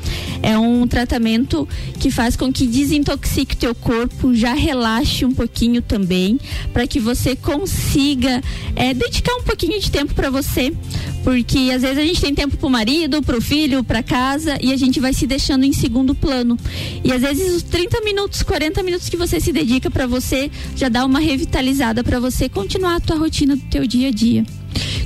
É 0.42 0.58
um 0.58 0.86
tratamento 0.88 1.68
que 2.00 2.10
faz 2.10 2.34
com 2.36 2.52
que 2.52 2.66
desintoxique 2.66 3.56
teu 3.56 3.74
corpo, 3.74 4.34
já 4.34 4.54
relaxe 4.54 5.24
um 5.24 5.32
pouquinho 5.32 5.80
também, 5.80 6.38
para 6.72 6.86
que 6.86 6.98
você 6.98 7.36
consiga 7.36 8.42
é, 8.74 8.92
dedicar 8.92 9.34
um 9.36 9.42
pouquinho 9.44 9.80
de 9.80 9.90
tempo 9.90 10.12
para 10.14 10.30
você, 10.32 10.72
porque 11.22 11.70
às 11.72 11.82
vezes 11.82 11.98
a 11.98 12.04
gente 12.04 12.20
tem 12.20 12.34
tempo 12.34 12.56
pro 12.56 12.68
marido, 12.68 13.22
pro 13.22 13.40
filho, 13.40 13.84
pra 13.84 14.02
casa 14.02 14.58
e 14.60 14.72
a 14.72 14.76
gente 14.76 14.98
vai 14.98 15.12
se 15.12 15.26
deixando 15.26 15.64
em 15.64 15.72
segundo 15.72 16.14
plano. 16.14 16.58
E 17.04 17.12
às 17.12 17.22
vezes 17.22 17.54
os 17.54 17.62
30 17.62 18.00
minutos, 18.00 18.42
40 18.42 18.82
minutos 18.82 19.08
que 19.08 19.16
você 19.16 19.38
se 19.38 19.52
dedica 19.52 19.90
para 19.90 20.06
você 20.06 20.50
já 20.74 20.88
dá 20.88 21.04
uma 21.04 21.20
revitalizada 21.20 22.02
para 22.02 22.18
você 22.18 22.48
continuar 22.48 22.96
a 22.96 23.00
tua 23.00 23.16
rotina 23.16 23.54
do 23.54 23.62
teu 23.70 23.86
dia 23.86 24.08
a 24.08 24.10
dia. 24.10 24.44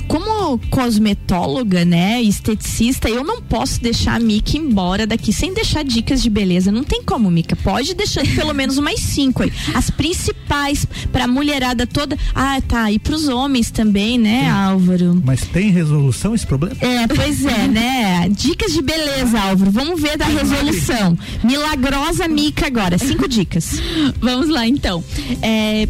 Como 0.07 0.57
cosmetóloga, 0.69 1.83
né, 1.83 2.21
esteticista, 2.21 3.09
eu 3.09 3.23
não 3.23 3.41
posso 3.41 3.81
deixar 3.81 4.15
a 4.15 4.19
Mica 4.19 4.57
embora 4.57 5.05
daqui 5.05 5.33
sem 5.33 5.53
deixar 5.53 5.83
dicas 5.83 6.21
de 6.21 6.29
beleza. 6.29 6.71
Não 6.71 6.83
tem 6.83 7.03
como, 7.03 7.29
Mica. 7.29 7.55
Pode 7.55 7.93
deixar 7.93 8.23
pelo 8.35 8.53
menos 8.53 8.77
umas 8.77 8.99
cinco 8.99 9.43
aí. 9.43 9.51
As 9.73 9.89
principais 9.89 10.85
pra 11.11 11.27
mulherada 11.27 11.85
toda. 11.85 12.17
Ah, 12.33 12.61
tá. 12.61 12.91
E 12.91 12.99
pros 12.99 13.27
homens 13.27 13.71
também, 13.71 14.17
né, 14.17 14.49
Álvaro? 14.49 15.21
Mas 15.23 15.41
tem 15.41 15.71
resolução 15.71 16.33
esse 16.33 16.45
problema? 16.47 16.75
É, 16.79 17.07
pois 17.07 17.45
é, 17.45 17.67
né? 17.67 18.29
Dicas 18.29 18.73
de 18.73 18.81
beleza, 18.81 19.39
Álvaro. 19.39 19.71
Vamos 19.71 20.01
ver 20.01 20.17
da 20.17 20.25
resolução. 20.25 21.17
Milagrosa 21.43 22.27
Mica 22.27 22.67
agora. 22.67 22.97
Cinco 22.97 23.27
dicas. 23.27 23.81
Vamos 24.21 24.49
lá 24.49 24.67
então. 24.67 25.03
É, 25.41 25.87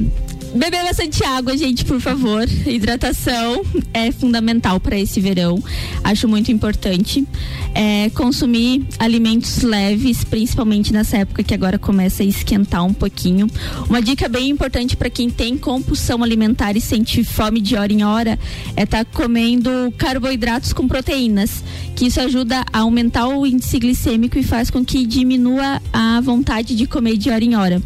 beber 0.56 0.84
bastante 0.84 1.24
água, 1.24 1.58
gente, 1.58 1.86
por 1.86 2.00
favor. 2.00 2.48
Hidratação 2.66 3.64
é 3.94 4.12
fundamental 4.12 4.80
para 4.80 4.98
esse 4.98 5.20
verão. 5.20 5.62
Acho 6.04 6.28
muito 6.28 6.52
importante. 6.52 7.26
É, 7.74 8.10
consumir 8.12 8.86
alimentos 8.98 9.62
leves, 9.62 10.24
principalmente 10.24 10.92
nessa 10.92 11.18
época 11.18 11.44
que 11.44 11.54
agora 11.54 11.78
começa 11.78 12.24
a 12.24 12.26
esquentar 12.26 12.84
um 12.84 12.94
pouquinho. 12.94 13.48
Uma 13.90 14.02
dica 14.02 14.28
bem 14.28 14.50
importante 14.50 14.96
para 14.96 15.10
quem 15.10 15.30
tem 15.30 15.58
compulsão 15.58 16.24
alimentar 16.24 16.76
e 16.76 16.82
sente 16.82 17.24
fome 17.24 17.62
de 17.62 17.76
hora 17.76 17.94
em 17.94 18.04
hora 18.04 18.40
é 18.76 18.84
estar 18.84 19.06
comendo 19.06 19.94
carboidratos 19.98 20.74
com 20.74 20.88
proteínas, 20.88 21.64
que 21.96 22.08
isso 22.08 22.20
ajuda 22.20 22.66
a 22.72 22.80
aumentar 22.80 23.28
o 23.28 23.46
índice 23.46 23.80
glicêmico 23.80 24.38
e 24.38 24.44
faz 24.44 24.70
com 24.70 24.84
que 24.84 25.06
diminua 25.06 25.82
a 25.92 26.20
vontade 26.22 26.76
de 26.76 26.88
comer 26.88 27.18
de 27.18 27.30
hora 27.30 27.44
em 27.44 27.56
hora. 27.56 27.82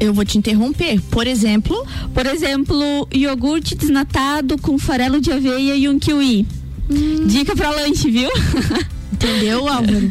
Eu 0.00 0.14
vou 0.14 0.24
te 0.24 0.38
interromper. 0.38 1.00
Por 1.10 1.26
exemplo, 1.26 1.86
Por 2.14 2.26
exemplo, 2.26 3.06
iogurte 3.12 3.74
desnatado 3.74 4.56
com 4.58 4.78
farelo 4.78 5.20
de 5.20 5.30
aveia 5.30 5.76
e 5.76 5.88
um 5.88 5.98
kiwi. 5.98 6.46
Dica 7.26 7.54
pra 7.54 7.70
lanche, 7.70 8.10
viu? 8.10 8.30
entendeu, 9.12 9.68
Álvaro? 9.68 10.10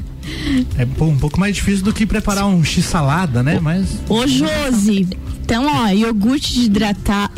É 0.77 0.85
um 1.03 1.17
pouco 1.17 1.39
mais 1.39 1.55
difícil 1.55 1.83
do 1.83 1.91
que 1.91 2.05
preparar 2.05 2.45
um 2.45 2.63
x-salada, 2.63 3.41
né? 3.41 3.59
Mas. 3.59 3.87
Ô, 4.07 4.25
Josi. 4.27 5.07
Então, 5.41 5.65
ó, 5.65 5.87
iogurte 5.89 6.53
de 6.53 6.69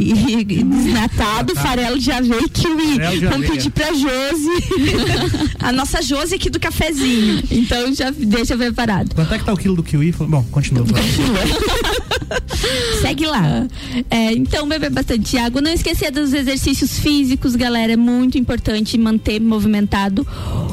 desnatado, 0.54 1.56
farelo 1.56 1.98
de 1.98 2.12
aveia 2.12 2.42
e 2.42 2.50
kiwi. 2.50 3.00
De 3.00 3.26
Vamos 3.26 3.46
aveia. 3.46 3.52
pedir 3.52 3.70
pra 3.70 3.94
Josi. 3.94 5.56
a 5.58 5.72
nossa 5.72 6.02
Josi 6.02 6.36
aqui 6.36 6.50
do 6.50 6.60
cafezinho. 6.60 7.42
Então 7.50 7.96
já 7.96 8.12
deixa 8.12 8.58
preparado. 8.58 9.16
Quanto 9.16 9.34
é 9.34 9.40
que 9.40 9.46
tá 9.46 9.54
o 9.54 9.58
quilo 9.58 9.78
do 9.78 9.84
kiwi? 9.84 10.12
Bom, 10.12 10.44
continua. 10.52 10.86
Segue 13.02 13.26
lá. 13.26 13.68
É, 14.10 14.32
então, 14.34 14.68
beber 14.68 14.90
bastante 14.90 15.38
água. 15.38 15.62
Não 15.62 15.72
esquecer 15.72 16.12
dos 16.12 16.34
exercícios 16.34 17.00
físicos, 17.00 17.56
galera. 17.56 17.94
É 17.94 17.98
muito 17.98 18.38
importante 18.38 18.98
manter 18.98 19.40
movimentado. 19.40 20.26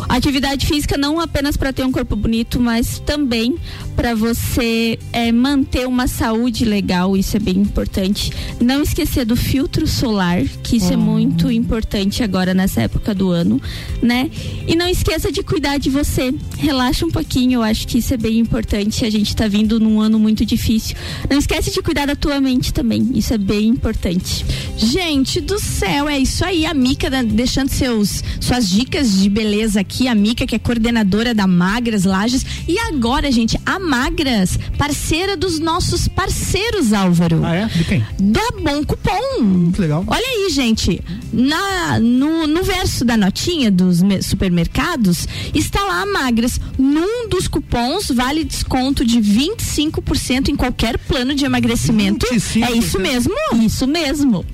Atividade 0.08 0.66
física 0.66 0.96
não 0.96 1.20
apenas 1.20 1.56
para 1.56 1.72
ter 1.72 1.84
um 1.84 1.92
corpo 1.92 2.16
bonito, 2.16 2.60
mas 2.60 2.98
também 3.00 3.56
para 3.98 4.14
você 4.14 4.96
é, 5.12 5.32
manter 5.32 5.84
uma 5.84 6.06
saúde 6.06 6.64
legal. 6.64 7.16
Isso 7.16 7.36
é 7.36 7.40
bem 7.40 7.56
importante. 7.56 8.32
Não 8.60 8.80
esquecer 8.80 9.24
do 9.24 9.34
filtro 9.34 9.88
solar, 9.88 10.40
que 10.62 10.76
isso 10.76 10.92
é 10.92 10.96
muito 10.96 11.50
importante 11.50 12.22
agora 12.22 12.54
nessa 12.54 12.82
época 12.82 13.12
do 13.12 13.30
ano, 13.30 13.60
né? 14.00 14.30
E 14.68 14.76
não 14.76 14.86
esqueça 14.86 15.32
de 15.32 15.42
cuidar 15.42 15.78
de 15.78 15.90
você. 15.90 16.32
Relaxa 16.58 17.04
um 17.04 17.10
pouquinho. 17.10 17.54
Eu 17.54 17.62
acho 17.64 17.88
que 17.88 17.98
isso 17.98 18.14
é 18.14 18.16
bem 18.16 18.38
importante. 18.38 19.04
A 19.04 19.10
gente 19.10 19.34
tá 19.34 19.48
vindo 19.48 19.80
num 19.80 20.00
ano 20.00 20.16
muito 20.16 20.46
difícil. 20.46 20.96
Não 21.28 21.36
esquece 21.36 21.72
de 21.72 21.82
cuidar 21.82 22.06
da 22.06 22.14
tua 22.14 22.40
mente 22.40 22.72
também. 22.72 23.10
Isso 23.14 23.34
é 23.34 23.38
bem 23.38 23.66
importante. 23.66 24.46
Gente 24.76 25.40
do 25.40 25.58
céu, 25.58 26.08
é 26.08 26.16
isso 26.16 26.44
aí. 26.44 26.66
A 26.66 26.72
Mica 26.72 27.10
né, 27.10 27.24
deixando 27.24 27.70
seus, 27.70 28.22
suas 28.40 28.70
dicas 28.70 29.18
de 29.18 29.28
beleza 29.28 29.80
aqui. 29.80 30.06
A 30.06 30.14
Mica, 30.14 30.46
que 30.46 30.54
é 30.54 30.58
coordenadora 30.60 31.34
da 31.34 31.48
Magras 31.48 32.04
Lages. 32.04 32.46
E 32.68 32.78
agora, 32.78 33.32
gente, 33.32 33.58
a 33.66 33.87
Magras, 33.88 34.58
parceira 34.76 35.36
dos 35.36 35.58
nossos 35.58 36.06
parceiros, 36.08 36.92
Álvaro. 36.92 37.40
Ah, 37.44 37.54
é? 37.54 37.66
De 37.66 37.84
quem? 37.84 38.04
Da 38.20 38.40
Bom 38.62 38.84
Cupom. 38.84 39.72
Que 39.72 39.80
legal. 39.80 40.04
Olha 40.06 40.24
aí, 40.26 40.50
gente. 40.50 41.02
Na, 41.32 41.98
no, 41.98 42.46
no 42.46 42.62
verso 42.62 43.04
da 43.04 43.16
notinha 43.16 43.70
dos 43.70 44.02
me- 44.02 44.22
supermercados, 44.22 45.26
está 45.54 45.82
lá 45.84 46.02
a 46.02 46.06
Magras. 46.06 46.60
Num 46.78 47.28
dos 47.28 47.48
cupons 47.48 48.08
vale 48.10 48.44
desconto 48.44 49.04
de 49.04 49.18
25% 49.20 50.48
em 50.48 50.56
qualquer 50.56 50.98
plano 50.98 51.34
de 51.34 51.44
emagrecimento. 51.44 52.26
25%. 52.26 52.62
É 52.68 52.72
isso 52.72 52.98
mesmo? 52.98 53.34
Isso 53.62 53.86
mesmo. 53.86 54.44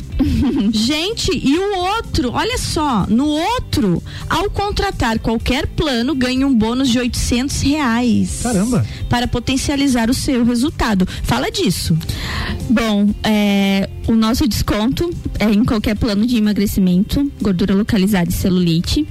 Gente, 0.72 1.30
e 1.32 1.58
o 1.58 1.78
outro, 1.78 2.32
olha 2.32 2.58
só, 2.58 3.06
no 3.08 3.26
outro, 3.26 4.02
ao 4.28 4.50
contratar 4.50 5.18
qualquer 5.18 5.66
plano, 5.66 6.14
ganha 6.14 6.46
um 6.46 6.54
bônus 6.54 6.88
de 6.88 6.98
800 6.98 7.60
reais. 7.62 8.40
Caramba. 8.42 8.86
Para 9.08 9.26
potencializar 9.28 10.10
o 10.10 10.14
seu 10.14 10.44
resultado. 10.44 11.06
Fala 11.22 11.50
disso. 11.50 11.96
Bom, 12.68 13.14
é, 13.22 13.88
o 14.06 14.12
nosso 14.12 14.46
desconto 14.48 15.10
é 15.38 15.50
em 15.50 15.64
qualquer 15.64 15.96
plano 15.96 16.26
de 16.26 16.36
emagrecimento, 16.36 17.30
gordura 17.40 17.74
localizada 17.74 18.30
e 18.30 18.32
celulite. 18.32 19.06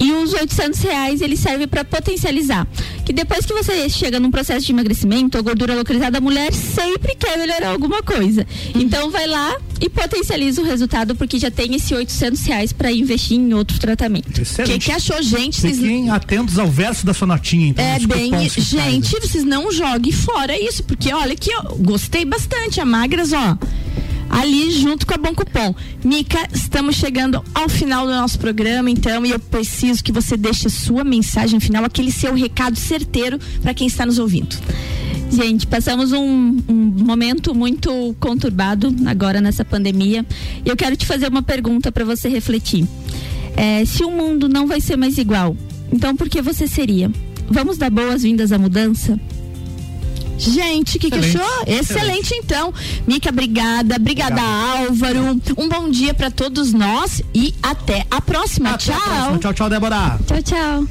E 0.00 0.12
os 0.12 0.32
800 0.32 0.80
reais 0.80 1.20
ele 1.20 1.36
serve 1.36 1.66
para 1.66 1.84
potencializar. 1.84 2.66
Que 3.04 3.12
depois 3.12 3.44
que 3.46 3.52
você 3.52 3.88
chega 3.88 4.18
num 4.18 4.30
processo 4.30 4.66
de 4.66 4.72
emagrecimento, 4.72 5.38
a 5.38 5.42
gordura 5.42 5.74
localizada, 5.74 6.18
a 6.18 6.20
mulher 6.20 6.52
sempre 6.52 7.14
quer 7.14 7.38
melhorar 7.38 7.68
alguma 7.68 8.02
coisa. 8.02 8.46
Então 8.74 9.10
vai 9.10 9.26
lá 9.26 9.56
e 9.80 9.88
potencializa 9.88 10.62
o 10.62 10.64
resultado, 10.64 11.14
porque 11.14 11.38
já 11.38 11.50
tem 11.50 11.74
esse 11.74 11.94
800 11.94 12.44
reais 12.44 12.72
para 12.72 12.90
investir 12.90 13.38
em 13.38 13.52
outro 13.54 13.78
tratamento. 13.78 14.28
O 14.28 14.64
que, 14.64 14.78
que 14.78 14.92
achou, 14.92 15.20
gente? 15.22 15.60
Vocês 15.60 15.78
Fiquem 15.78 16.10
atentos 16.10 16.58
ao 16.58 16.68
verso 16.68 17.04
da 17.04 17.12
sua 17.12 17.26
notinha, 17.26 17.68
então. 17.68 17.84
É 17.84 17.98
bem, 17.98 18.32
gente, 18.48 19.20
vocês 19.20 19.44
não 19.44 19.70
joguem 19.70 20.12
fora 20.12 20.58
isso, 20.58 20.82
porque 20.84 21.12
olha 21.12 21.36
que 21.36 21.50
eu 21.50 21.76
gostei 21.80 22.24
bastante, 22.24 22.80
a 22.80 22.84
Magras, 22.84 23.32
ó. 23.32 23.58
Ali 24.28 24.70
junto 24.72 25.06
com 25.06 25.14
a 25.14 25.18
Bom 25.18 25.34
Cupom. 25.34 25.74
Mica, 26.04 26.48
estamos 26.52 26.96
chegando 26.96 27.42
ao 27.54 27.68
final 27.68 28.06
do 28.06 28.12
nosso 28.12 28.38
programa, 28.38 28.90
então, 28.90 29.24
e 29.24 29.30
eu 29.30 29.38
preciso 29.38 30.02
que 30.02 30.12
você 30.12 30.36
deixe 30.36 30.68
sua 30.68 31.04
mensagem 31.04 31.60
final, 31.60 31.84
aquele 31.84 32.10
seu 32.10 32.34
recado 32.34 32.76
certeiro 32.76 33.38
para 33.62 33.74
quem 33.74 33.86
está 33.86 34.04
nos 34.04 34.18
ouvindo. 34.18 34.56
Gente, 35.30 35.66
passamos 35.66 36.12
um, 36.12 36.62
um 36.68 36.74
momento 36.74 37.54
muito 37.54 38.14
conturbado 38.20 38.94
agora 39.06 39.40
nessa 39.40 39.64
pandemia. 39.64 40.24
E 40.64 40.68
eu 40.68 40.76
quero 40.76 40.96
te 40.96 41.06
fazer 41.06 41.28
uma 41.28 41.42
pergunta 41.42 41.90
para 41.90 42.04
você 42.04 42.28
refletir. 42.28 42.86
É, 43.56 43.84
se 43.84 44.04
o 44.04 44.10
mundo 44.10 44.48
não 44.48 44.66
vai 44.66 44.80
ser 44.80 44.96
mais 44.96 45.18
igual, 45.18 45.56
então 45.92 46.14
por 46.14 46.28
que 46.28 46.40
você 46.40 46.66
seria? 46.66 47.10
Vamos 47.48 47.78
dar 47.78 47.90
boas-vindas 47.90 48.52
à 48.52 48.58
mudança? 48.58 49.18
Gente, 50.38 50.96
o 50.96 51.00
que, 51.00 51.10
que 51.10 51.18
Excelente. 51.18 51.40
achou? 51.40 51.64
Excelente, 51.66 52.34
então. 52.34 52.74
Mica, 53.06 53.30
obrigada. 53.30 53.96
Obrigada, 53.96 54.40
Álvaro. 54.40 55.40
Um 55.56 55.68
bom 55.68 55.90
dia 55.90 56.12
para 56.14 56.30
todos 56.30 56.72
nós 56.72 57.22
e 57.34 57.54
até 57.62 58.04
a 58.10 58.20
próxima. 58.20 58.70
Até 58.70 58.92
a 58.92 58.96
Tchau. 58.96 59.08
próxima. 59.08 59.38
Tchau, 59.38 59.54
tchau, 59.54 59.70
Débora. 59.70 60.18
Tchau, 60.26 60.42
tchau. 60.42 60.86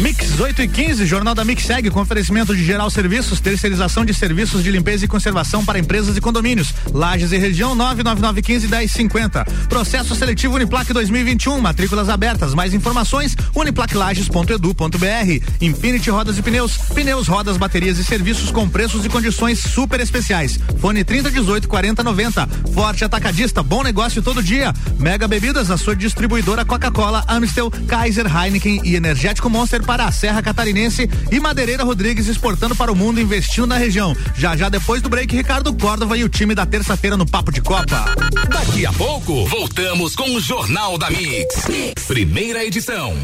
Mix 0.00 0.38
8 0.38 0.62
e 0.62 0.68
15, 0.68 1.06
Jornal 1.06 1.34
da 1.34 1.44
Mix 1.44 1.64
segue 1.64 1.90
com 1.90 2.00
oferecimento 2.00 2.54
de 2.54 2.64
geral 2.64 2.90
serviços, 2.90 3.40
terceirização 3.40 4.04
de 4.04 4.12
serviços 4.14 4.62
de 4.62 4.70
limpeza 4.70 5.04
e 5.04 5.08
conservação 5.08 5.64
para 5.64 5.78
empresas 5.78 6.16
e 6.16 6.20
condomínios. 6.20 6.72
Lages 6.92 7.32
e 7.32 7.38
região 7.38 7.74
99915 7.74 8.68
1050. 8.68 9.44
Processo 9.68 10.14
seletivo 10.14 10.54
Uniplac 10.54 10.92
2021, 10.92 11.60
matrículas 11.60 12.08
abertas. 12.08 12.54
Mais 12.54 12.74
informações 12.74 13.36
uniplaclages.edu.br. 13.54 15.44
Infinity 15.60 16.10
Rodas 16.10 16.38
e 16.38 16.42
Pneus, 16.42 16.76
pneus, 16.94 17.26
rodas, 17.26 17.56
baterias 17.56 17.98
e 17.98 18.04
serviços 18.04 18.50
com 18.50 18.68
preços 18.76 19.06
e 19.06 19.08
condições 19.08 19.58
super 19.58 20.00
especiais. 20.00 20.60
Fone 20.78 21.02
3018 21.02 21.66
4090. 21.66 22.46
Forte 22.74 23.06
Atacadista, 23.06 23.62
bom 23.62 23.82
negócio 23.82 24.20
todo 24.20 24.42
dia. 24.42 24.70
Mega 24.98 25.26
Bebidas, 25.26 25.70
a 25.70 25.78
sua 25.78 25.96
distribuidora 25.96 26.62
Coca-Cola, 26.62 27.24
Amstel, 27.26 27.70
Kaiser, 27.70 28.26
Heineken 28.26 28.82
e 28.84 28.94
Energético 28.94 29.48
Monster 29.48 29.82
para 29.82 30.04
a 30.04 30.12
Serra 30.12 30.42
Catarinense 30.42 31.08
e 31.32 31.40
Madeireira 31.40 31.84
Rodrigues 31.84 32.28
exportando 32.28 32.76
para 32.76 32.92
o 32.92 32.94
mundo, 32.94 33.18
investindo 33.18 33.66
na 33.66 33.78
região. 33.78 34.14
Já 34.36 34.54
já 34.54 34.68
depois 34.68 35.00
do 35.00 35.08
break, 35.08 35.34
Ricardo 35.34 35.72
Córdova 35.72 36.18
e 36.18 36.22
o 36.22 36.28
time 36.28 36.54
da 36.54 36.66
terça-feira 36.66 37.16
no 37.16 37.24
Papo 37.24 37.50
de 37.50 37.62
Copa. 37.62 38.04
Daqui 38.50 38.84
a 38.84 38.92
pouco, 38.92 39.46
voltamos 39.46 40.14
com 40.14 40.34
o 40.34 40.38
Jornal 40.38 40.98
da 40.98 41.08
mix. 41.08 41.64
Primeira 42.06 42.62
edição. 42.62 43.16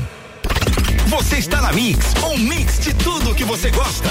Você 1.09 1.37
está 1.37 1.61
na 1.61 1.75
Mix, 1.75 2.15
um 2.25 2.39
mix 2.39 2.79
de 2.79 2.95
tudo 2.95 3.35
que 3.35 3.45
você 3.45 3.71
gosta. 3.71 4.11